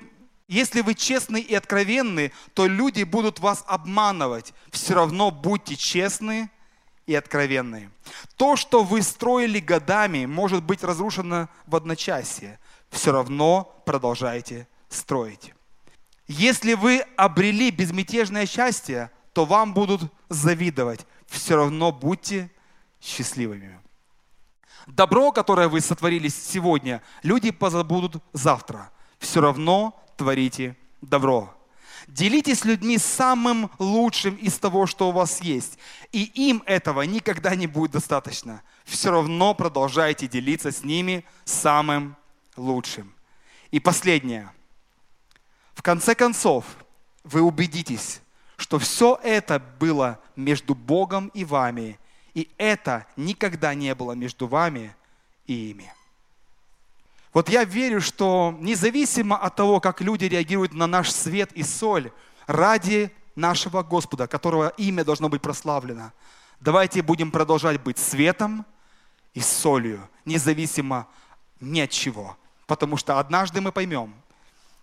если 0.47 0.81
вы 0.81 0.93
честны 0.93 1.39
и 1.39 1.55
откровенны, 1.55 2.31
то 2.53 2.67
люди 2.67 3.03
будут 3.03 3.39
вас 3.39 3.63
обманывать. 3.65 4.53
Все 4.71 4.93
равно 4.93 5.31
будьте 5.31 5.75
честны 5.75 6.51
и 7.06 7.16
откровенные. 7.16 7.91
То, 8.36 8.56
что 8.56 8.84
вы 8.84 9.01
строили 9.01 9.60
годами, 9.60 10.26
может 10.26 10.64
быть 10.64 10.84
разрушено 10.84 11.49
в 11.68 11.76
одночасье. 11.76 12.60
Все 12.89 13.12
равно 13.12 13.82
продолжайте 13.86 14.68
строить. 14.89 15.53
Если 16.28 16.74
вы 16.74 17.01
обрели 17.18 17.70
безмятежное 17.72 18.45
счастье, 18.45 19.12
то 19.34 19.45
вам 19.45 19.74
будут 19.74 20.01
завидовать. 20.30 21.06
Все 21.28 21.56
равно 21.56 21.91
будьте 21.91 22.49
счастливыми. 23.01 23.80
Добро, 24.88 25.32
которое 25.32 25.68
вы 25.68 25.82
сотворили 25.82 26.28
сегодня, 26.28 27.01
люди 27.24 27.51
позабудут 27.51 28.24
завтра. 28.34 28.91
Все 29.20 29.41
равно 29.41 29.99
творите 30.18 30.76
добро. 31.01 31.53
Делитесь 32.16 32.59
с 32.59 32.66
людьми 32.66 32.97
самым 32.97 33.70
лучшим 33.78 34.36
из 34.36 34.57
того, 34.57 34.88
что 34.88 35.09
у 35.09 35.11
вас 35.11 35.41
есть. 35.41 35.78
И 36.13 36.24
им 36.24 36.63
этого 36.66 37.01
никогда 37.01 37.55
не 37.55 37.68
будет 37.68 37.91
достаточно. 37.91 38.61
Все 38.86 39.11
равно 39.11 39.53
продолжайте 39.53 40.26
делиться 40.26 40.72
с 40.72 40.86
ними 40.86 41.26
самым 41.43 42.16
лучшим. 42.55 43.13
И 43.70 43.82
последнее. 43.82 44.49
В 45.74 45.82
конце 45.82 46.16
концов, 46.16 46.63
вы 47.26 47.41
убедитесь, 47.41 48.22
что 48.55 48.80
все 48.80 49.20
это 49.22 49.59
было 49.59 50.18
между 50.38 50.74
Богом 50.74 51.28
и 51.34 51.43
вами, 51.43 51.99
и 52.34 52.49
это 52.57 53.07
никогда 53.18 53.74
не 53.74 53.93
было 53.93 54.13
между 54.13 54.47
вами 54.47 54.95
и 55.47 55.72
ими. 55.72 55.91
Вот 57.36 57.49
я 57.49 57.65
верю, 57.65 57.99
что 57.99 58.55
независимо 58.61 59.36
от 59.36 59.57
того, 59.57 59.81
как 59.81 59.99
люди 59.99 60.23
реагируют 60.23 60.73
на 60.73 60.88
наш 60.88 61.11
свет 61.11 61.51
и 61.51 61.63
соль, 61.63 62.13
ради 62.47 63.11
нашего 63.36 63.83
Господа, 63.83 64.25
которого 64.25 64.69
имя 64.77 65.03
должно 65.03 65.27
быть 65.27 65.41
прославлено, 65.41 66.13
давайте 66.61 67.01
будем 67.01 67.31
продолжать 67.31 67.81
быть 67.81 67.97
светом 67.97 68.65
и 69.33 69.41
солью, 69.41 70.07
независимо 70.23 71.07
ни 71.59 71.81
от 71.81 71.89
чего. 71.89 72.38
Потому 72.67 72.95
что 72.95 73.19
однажды 73.19 73.59
мы 73.59 73.73
поймем, 73.73 74.15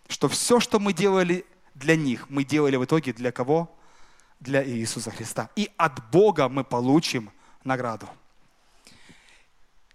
что 0.07 0.28
все, 0.28 0.61
что 0.61 0.78
мы 0.78 0.92
делали 0.92 1.46
для 1.74 1.96
них, 1.96 2.28
мы 2.28 2.44
делали 2.44 2.76
в 2.76 2.84
итоге 2.84 3.14
для 3.14 3.32
кого? 3.32 3.74
Для 4.40 4.62
Иисуса 4.62 5.11
Христа. 5.11 5.48
И 5.57 5.70
от 5.78 6.11
Бога 6.11 6.50
мы 6.50 6.64
получим 6.64 7.30
награду. 7.64 8.11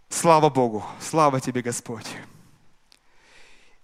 Слава 0.09 0.49
Богу! 0.49 0.83
Слава 0.99 1.39
Тебе, 1.39 1.61
Господь! 1.61 2.07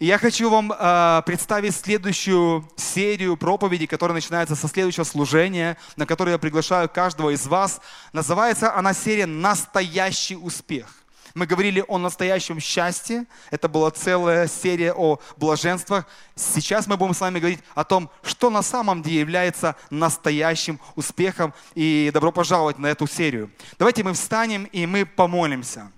Я 0.03 0.17
хочу 0.17 0.49
вам 0.49 0.73
э, 0.77 1.21
представить 1.25 1.73
следующую 1.73 2.69
серию 2.75 3.37
проповедей, 3.37 3.87
которая 3.87 4.15
начинается 4.15 4.53
со 4.53 4.67
следующего 4.67 5.05
служения, 5.05 5.77
на 5.95 6.05
которое 6.05 6.33
я 6.33 6.37
приглашаю 6.37 6.89
каждого 6.89 7.29
из 7.29 7.47
вас. 7.47 7.79
Называется 8.11 8.75
она 8.75 8.93
серия 8.93 9.25
«Настоящий 9.25 10.35
успех». 10.35 10.93
Мы 11.35 11.45
говорили 11.45 11.85
о 11.87 11.99
настоящем 11.99 12.59
счастье. 12.59 13.25
Это 13.49 13.69
была 13.69 13.91
целая 13.91 14.49
серия 14.49 14.91
о 14.93 15.21
блаженствах. 15.37 16.05
Сейчас 16.35 16.85
мы 16.85 16.97
будем 16.97 17.13
с 17.13 17.21
вами 17.21 17.39
говорить 17.39 17.61
о 17.73 17.85
том, 17.85 18.09
что 18.23 18.49
на 18.49 18.61
самом 18.61 19.03
деле 19.03 19.21
является 19.21 19.77
настоящим 19.89 20.81
успехом. 20.97 21.53
И 21.75 22.11
добро 22.13 22.33
пожаловать 22.33 22.77
на 22.77 22.87
эту 22.87 23.07
серию. 23.07 23.49
Давайте 23.79 24.03
мы 24.03 24.11
встанем 24.11 24.65
и 24.65 24.85
мы 24.85 25.05
помолимся. 25.05 25.89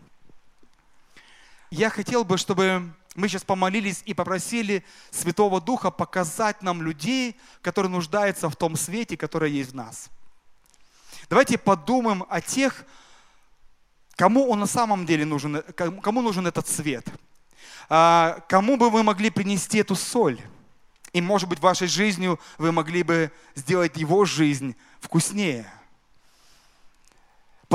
Я 1.71 1.89
хотел 1.89 2.23
бы, 2.23 2.37
чтобы 2.37 2.93
мы 3.15 3.27
сейчас 3.27 3.43
помолились 3.43 4.03
и 4.05 4.13
попросили 4.13 4.83
Святого 5.09 5.61
Духа 5.61 5.89
показать 5.89 6.61
нам 6.61 6.81
людей, 6.81 7.39
которые 7.61 7.89
нуждаются 7.89 8.49
в 8.49 8.55
том 8.55 8.75
свете, 8.75 9.17
который 9.17 9.51
есть 9.51 9.71
в 9.71 9.75
нас. 9.75 10.09
Давайте 11.29 11.57
подумаем 11.57 12.25
о 12.29 12.41
тех, 12.41 12.85
кому 14.15 14.49
он 14.49 14.59
на 14.59 14.67
самом 14.67 15.05
деле 15.05 15.25
нужен, 15.25 15.63
кому 15.73 16.21
нужен 16.21 16.45
этот 16.45 16.67
свет. 16.67 17.07
А, 17.89 18.43
кому 18.49 18.77
бы 18.77 18.89
вы 18.89 19.01
могли 19.01 19.29
принести 19.29 19.79
эту 19.79 19.95
соль? 19.95 20.39
И, 21.13 21.21
может 21.21 21.47
быть, 21.47 21.59
вашей 21.59 21.87
жизнью 21.87 22.39
вы 22.57 22.71
могли 22.71 23.01
бы 23.01 23.31
сделать 23.55 23.95
его 23.97 24.25
жизнь 24.25 24.75
вкуснее– 24.99 25.71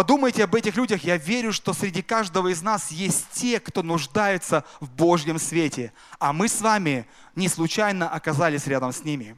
Подумайте 0.00 0.44
об 0.44 0.54
этих 0.54 0.76
людях. 0.76 1.04
Я 1.04 1.18
верю, 1.18 1.52
что 1.52 1.74
среди 1.74 2.00
каждого 2.00 2.48
из 2.48 2.62
нас 2.62 2.90
есть 2.90 3.26
те, 3.32 3.60
кто 3.60 3.82
нуждается 3.82 4.64
в 4.80 4.90
Божьем 4.90 5.38
свете. 5.38 5.92
А 6.18 6.32
мы 6.32 6.48
с 6.48 6.62
вами 6.62 7.06
не 7.36 7.48
случайно 7.48 8.08
оказались 8.08 8.66
рядом 8.66 8.94
с 8.94 9.04
ними. 9.04 9.36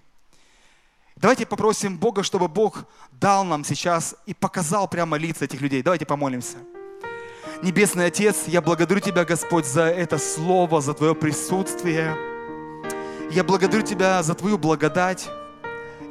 Давайте 1.17 1.47
попросим 1.47 1.99
Бога, 1.99 2.23
чтобы 2.23 2.47
Бог 2.47 2.85
дал 3.11 3.43
нам 3.43 3.65
сейчас 3.65 4.15
и 4.25 4.35
показал 4.35 4.87
прямо 4.87 5.17
лица 5.17 5.47
этих 5.47 5.61
людей. 5.61 5.83
Давайте 5.83 6.07
помолимся. 6.07 6.59
Небесный 7.65 8.07
Отец, 8.07 8.45
я 8.47 8.63
благодарю 8.63 9.01
Тебя, 9.01 9.25
Господь, 9.25 9.67
за 9.67 9.87
это 9.87 10.17
слово, 10.17 10.81
за 10.81 10.95
Твое 10.95 11.17
присутствие. 11.17 12.17
Я 13.33 13.43
благодарю 13.43 13.83
Тебя 13.83 14.23
за 14.23 14.37
Твою 14.37 14.59
благодать. 14.59 15.29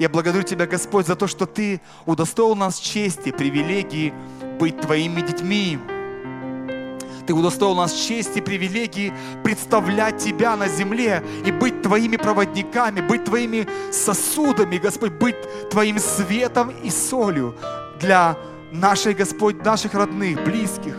Я 0.01 0.09
благодарю 0.09 0.41
Тебя, 0.41 0.65
Господь, 0.65 1.05
за 1.05 1.15
то, 1.15 1.27
что 1.27 1.45
Ты 1.45 1.79
удостоил 2.07 2.55
нас 2.55 2.79
чести, 2.79 3.31
привилегии 3.31 4.11
быть 4.59 4.81
Твоими 4.81 5.21
детьми. 5.21 5.77
Ты 7.27 7.35
удостоил 7.35 7.75
нас 7.75 7.93
чести 7.93 8.41
привилегии 8.41 9.13
представлять 9.43 10.17
Тебя 10.17 10.55
на 10.55 10.67
земле 10.67 11.23
и 11.45 11.51
быть 11.51 11.83
Твоими 11.83 12.17
проводниками, 12.17 13.01
быть 13.01 13.25
Твоими 13.25 13.67
сосудами, 13.91 14.77
Господь, 14.77 15.11
быть 15.11 15.35
Твоим 15.69 15.99
светом 15.99 16.71
и 16.83 16.89
солью 16.89 17.55
для 17.99 18.35
наших, 18.71 19.17
Господь, 19.17 19.63
наших 19.63 19.93
родных, 19.93 20.43
близких. 20.43 20.95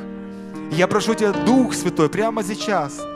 Я 0.71 0.87
прошу 0.87 1.15
Тебя, 1.15 1.33
Дух 1.33 1.75
Святой, 1.75 2.09
прямо 2.09 2.45
сейчас– 2.45 3.05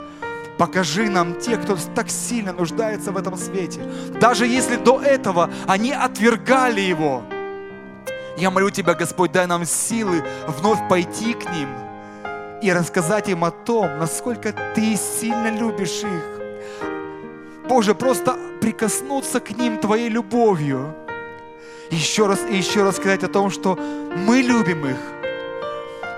Покажи 0.57 1.07
нам 1.09 1.39
тех, 1.39 1.61
кто 1.61 1.77
так 1.93 2.09
сильно 2.09 2.51
нуждается 2.51 3.11
в 3.11 3.17
этом 3.17 3.37
свете. 3.37 3.81
Даже 4.19 4.47
если 4.47 4.75
до 4.75 4.99
этого 5.01 5.49
они 5.67 5.91
отвергали 5.91 6.81
его. 6.81 7.23
Я 8.37 8.49
молю 8.49 8.69
Тебя, 8.69 8.93
Господь, 8.93 9.31
дай 9.31 9.45
нам 9.45 9.65
силы 9.65 10.23
вновь 10.47 10.87
пойти 10.89 11.33
к 11.33 11.51
ним 11.51 11.69
и 12.61 12.71
рассказать 12.71 13.29
им 13.29 13.43
о 13.43 13.51
том, 13.51 13.99
насколько 13.99 14.53
Ты 14.75 14.95
сильно 14.95 15.49
любишь 15.49 16.03
их. 16.03 16.39
Боже, 17.67 17.93
просто 17.93 18.37
прикоснуться 18.61 19.39
к 19.39 19.51
ним 19.51 19.77
Твоей 19.77 20.09
любовью. 20.09 20.95
Еще 21.91 22.25
раз 22.25 22.39
и 22.49 22.55
еще 22.55 22.83
раз 22.83 22.97
сказать 22.97 23.23
о 23.23 23.27
том, 23.27 23.49
что 23.51 23.77
мы 24.27 24.41
любим 24.41 24.87
их. 24.87 24.97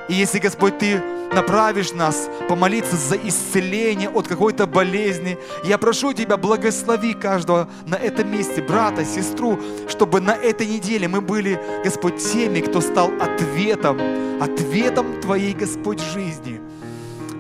И 0.08 0.14
если, 0.14 0.40
Господь, 0.40 0.78
Ты 0.78 1.02
направишь 1.34 1.94
нас 1.94 2.30
помолиться 2.48 2.96
за 2.96 3.16
исцеление 3.16 4.10
от 4.10 4.28
какой-то 4.28 4.68
болезни. 4.68 5.38
Я 5.64 5.78
прошу 5.78 6.14
Тебя, 6.14 6.38
благослови 6.38 7.14
каждого 7.14 7.70
на 7.86 7.96
этом 7.96 8.32
месте, 8.32 8.62
брата, 8.62 9.06
сестру, 9.06 9.60
чтобы 9.88 10.22
на 10.22 10.36
этой 10.36 10.68
неделе 10.68 11.08
мы 11.08 11.22
были, 11.22 11.60
Господь, 11.84 12.18
теми, 12.18 12.60
кто 12.62 12.82
стал 12.82 13.12
ответом, 13.20 14.00
ответом 14.42 15.22
Твоей, 15.22 15.54
Господь, 15.54 16.00
жизни. 16.00 16.62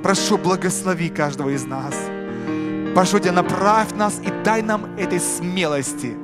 Прошу, 0.04 0.38
благослови 0.38 1.10
каждого 1.10 1.50
из 1.50 1.66
нас. 1.66 1.96
Прошу 2.96 3.20
Тебя, 3.20 3.34
направь 3.34 3.92
нас 3.96 4.20
и 4.24 4.30
дай 4.44 4.62
нам 4.62 4.86
этой 4.98 5.20
смелости 5.20 6.16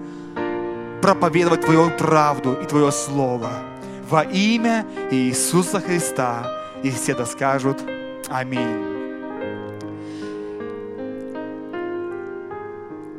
проповедовать 1.02 1.62
Твою 1.62 1.92
правду 1.92 2.58
и 2.62 2.66
Твое 2.66 2.92
Слово. 2.92 3.52
Во 4.10 4.24
имя 4.24 4.86
Иисуса 5.12 5.80
Христа. 5.80 6.55
И 6.86 6.92
все 6.92 7.16
да 7.16 7.26
скажут 7.26 7.82
Аминь. 8.30 8.86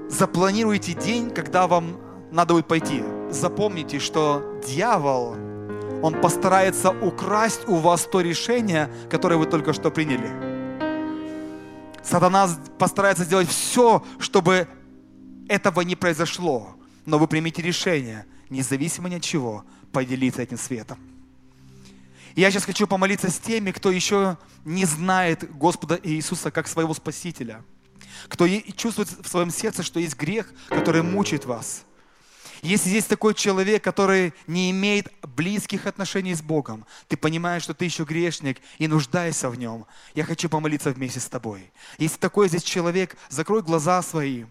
Запланируйте 0.08 0.92
день, 0.92 1.30
когда 1.30 1.66
вам 1.66 1.96
надо 2.30 2.54
будет 2.54 2.68
пойти. 2.68 3.02
Запомните, 3.28 3.98
что 3.98 4.60
дьявол, 4.64 5.32
он 6.00 6.14
постарается 6.22 6.90
украсть 6.92 7.66
у 7.66 7.74
вас 7.74 8.04
то 8.04 8.20
решение, 8.20 8.88
которое 9.10 9.36
вы 9.36 9.46
только 9.46 9.72
что 9.72 9.90
приняли. 9.90 10.30
Сатана 12.04 12.48
постарается 12.78 13.24
сделать 13.24 13.48
все, 13.48 14.04
чтобы 14.20 14.68
этого 15.48 15.80
не 15.80 15.96
произошло. 15.96 16.76
Но 17.04 17.18
вы 17.18 17.26
примите 17.26 17.62
решение, 17.62 18.26
независимо 18.48 19.08
ни 19.08 19.16
от 19.16 19.22
чего, 19.22 19.64
поделиться 19.90 20.42
этим 20.42 20.56
светом. 20.56 21.15
Я 22.36 22.50
сейчас 22.50 22.66
хочу 22.66 22.86
помолиться 22.86 23.30
с 23.30 23.38
теми, 23.38 23.70
кто 23.70 23.90
еще 23.90 24.36
не 24.66 24.84
знает 24.84 25.50
Господа 25.56 25.98
Иисуса 26.02 26.50
как 26.50 26.68
своего 26.68 26.92
Спасителя. 26.92 27.64
Кто 28.28 28.46
чувствует 28.76 29.08
в 29.08 29.26
своем 29.26 29.50
сердце, 29.50 29.82
что 29.82 30.00
есть 30.00 30.18
грех, 30.18 30.52
который 30.68 31.02
мучает 31.02 31.46
вас. 31.46 31.84
Если 32.60 32.90
есть 32.90 33.08
такой 33.08 33.32
человек, 33.32 33.82
который 33.82 34.34
не 34.46 34.70
имеет 34.70 35.10
близких 35.22 35.86
отношений 35.86 36.34
с 36.34 36.42
Богом, 36.42 36.84
ты 37.08 37.16
понимаешь, 37.16 37.62
что 37.62 37.72
ты 37.72 37.86
еще 37.86 38.04
грешник 38.04 38.58
и 38.76 38.86
нуждаешься 38.86 39.48
в 39.48 39.58
нем, 39.58 39.86
я 40.14 40.24
хочу 40.24 40.50
помолиться 40.50 40.90
вместе 40.90 41.20
с 41.20 41.26
тобой. 41.26 41.72
Если 41.96 42.18
такой 42.18 42.48
здесь 42.48 42.64
человек, 42.64 43.16
закрой 43.30 43.62
глаза 43.62 44.02
свои, 44.02 44.44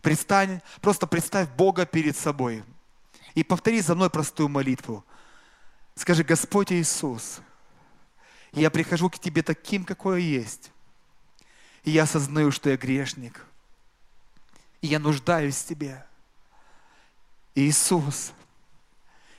предстань, 0.00 0.62
просто 0.80 1.06
представь 1.06 1.50
Бога 1.50 1.84
перед 1.84 2.16
собой 2.16 2.64
и 3.34 3.44
повтори 3.44 3.82
за 3.82 3.94
мной 3.94 4.08
простую 4.08 4.48
молитву. 4.48 5.04
Скажи, 5.94 6.24
Господь 6.24 6.72
Иисус, 6.72 7.40
я 8.52 8.70
прихожу 8.70 9.10
к 9.10 9.18
Тебе 9.18 9.42
таким, 9.42 9.84
какой 9.84 10.22
я 10.22 10.40
есть. 10.40 10.70
И 11.84 11.90
я 11.90 12.04
осознаю, 12.04 12.50
что 12.50 12.70
я 12.70 12.76
грешник. 12.76 13.44
И 14.80 14.86
я 14.86 14.98
нуждаюсь 14.98 15.56
в 15.56 15.66
Тебе. 15.66 16.04
Иисус, 17.54 18.32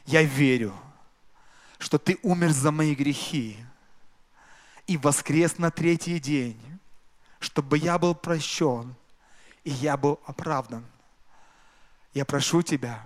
я 0.06 0.24
верю, 0.24 0.74
что 1.80 1.98
Ты 1.98 2.20
умер 2.22 2.52
за 2.52 2.72
мои 2.72 2.94
грехи 2.94 3.58
и 4.86 4.98
воскрес 4.98 5.58
на 5.58 5.72
третий 5.72 6.20
день, 6.20 6.60
чтобы 7.40 7.78
я 7.78 7.98
был 7.98 8.14
прощен 8.14 8.96
и 9.64 9.72
я 9.72 9.98
был 9.98 10.20
оправдан. 10.26 10.86
Я 12.14 12.26
прошу 12.26 12.62
Тебя, 12.62 13.04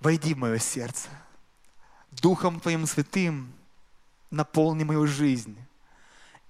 войди 0.00 0.32
в 0.32 0.38
мое 0.38 0.58
сердце– 0.58 1.08
Духом 2.20 2.60
Твоим 2.60 2.86
Святым 2.86 3.52
наполни 4.30 4.84
мою 4.84 5.06
жизнь 5.06 5.56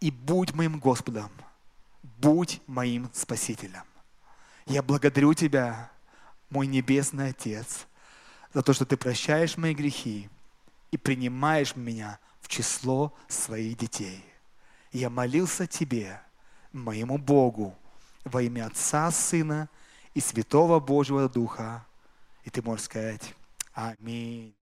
и 0.00 0.10
будь 0.10 0.54
моим 0.54 0.78
Господом, 0.78 1.30
будь 2.02 2.60
моим 2.66 3.10
Спасителем. 3.12 3.84
Я 4.66 4.82
благодарю 4.82 5.34
Тебя, 5.34 5.90
мой 6.50 6.66
Небесный 6.66 7.30
Отец, 7.30 7.86
за 8.54 8.62
то, 8.62 8.72
что 8.72 8.84
Ты 8.84 8.96
прощаешь 8.96 9.56
мои 9.56 9.74
грехи 9.74 10.28
и 10.90 10.96
принимаешь 10.96 11.76
меня 11.76 12.18
в 12.40 12.48
число 12.48 13.14
своих 13.28 13.76
детей. 13.76 14.24
Я 14.92 15.10
молился 15.10 15.66
Тебе, 15.66 16.20
моему 16.72 17.18
Богу, 17.18 17.76
во 18.24 18.42
имя 18.42 18.66
Отца, 18.66 19.10
Сына 19.10 19.68
и 20.14 20.20
Святого 20.20 20.80
Божьего 20.80 21.28
Духа. 21.28 21.86
И 22.44 22.50
ты 22.50 22.62
можешь 22.62 22.86
сказать 22.86 23.34
Аминь. 23.74 24.54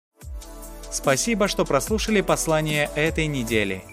Спасибо, 0.92 1.48
что 1.48 1.66
прослушали 1.66 2.22
послание 2.22 2.90
этой 2.96 3.28
недели. 3.28 3.84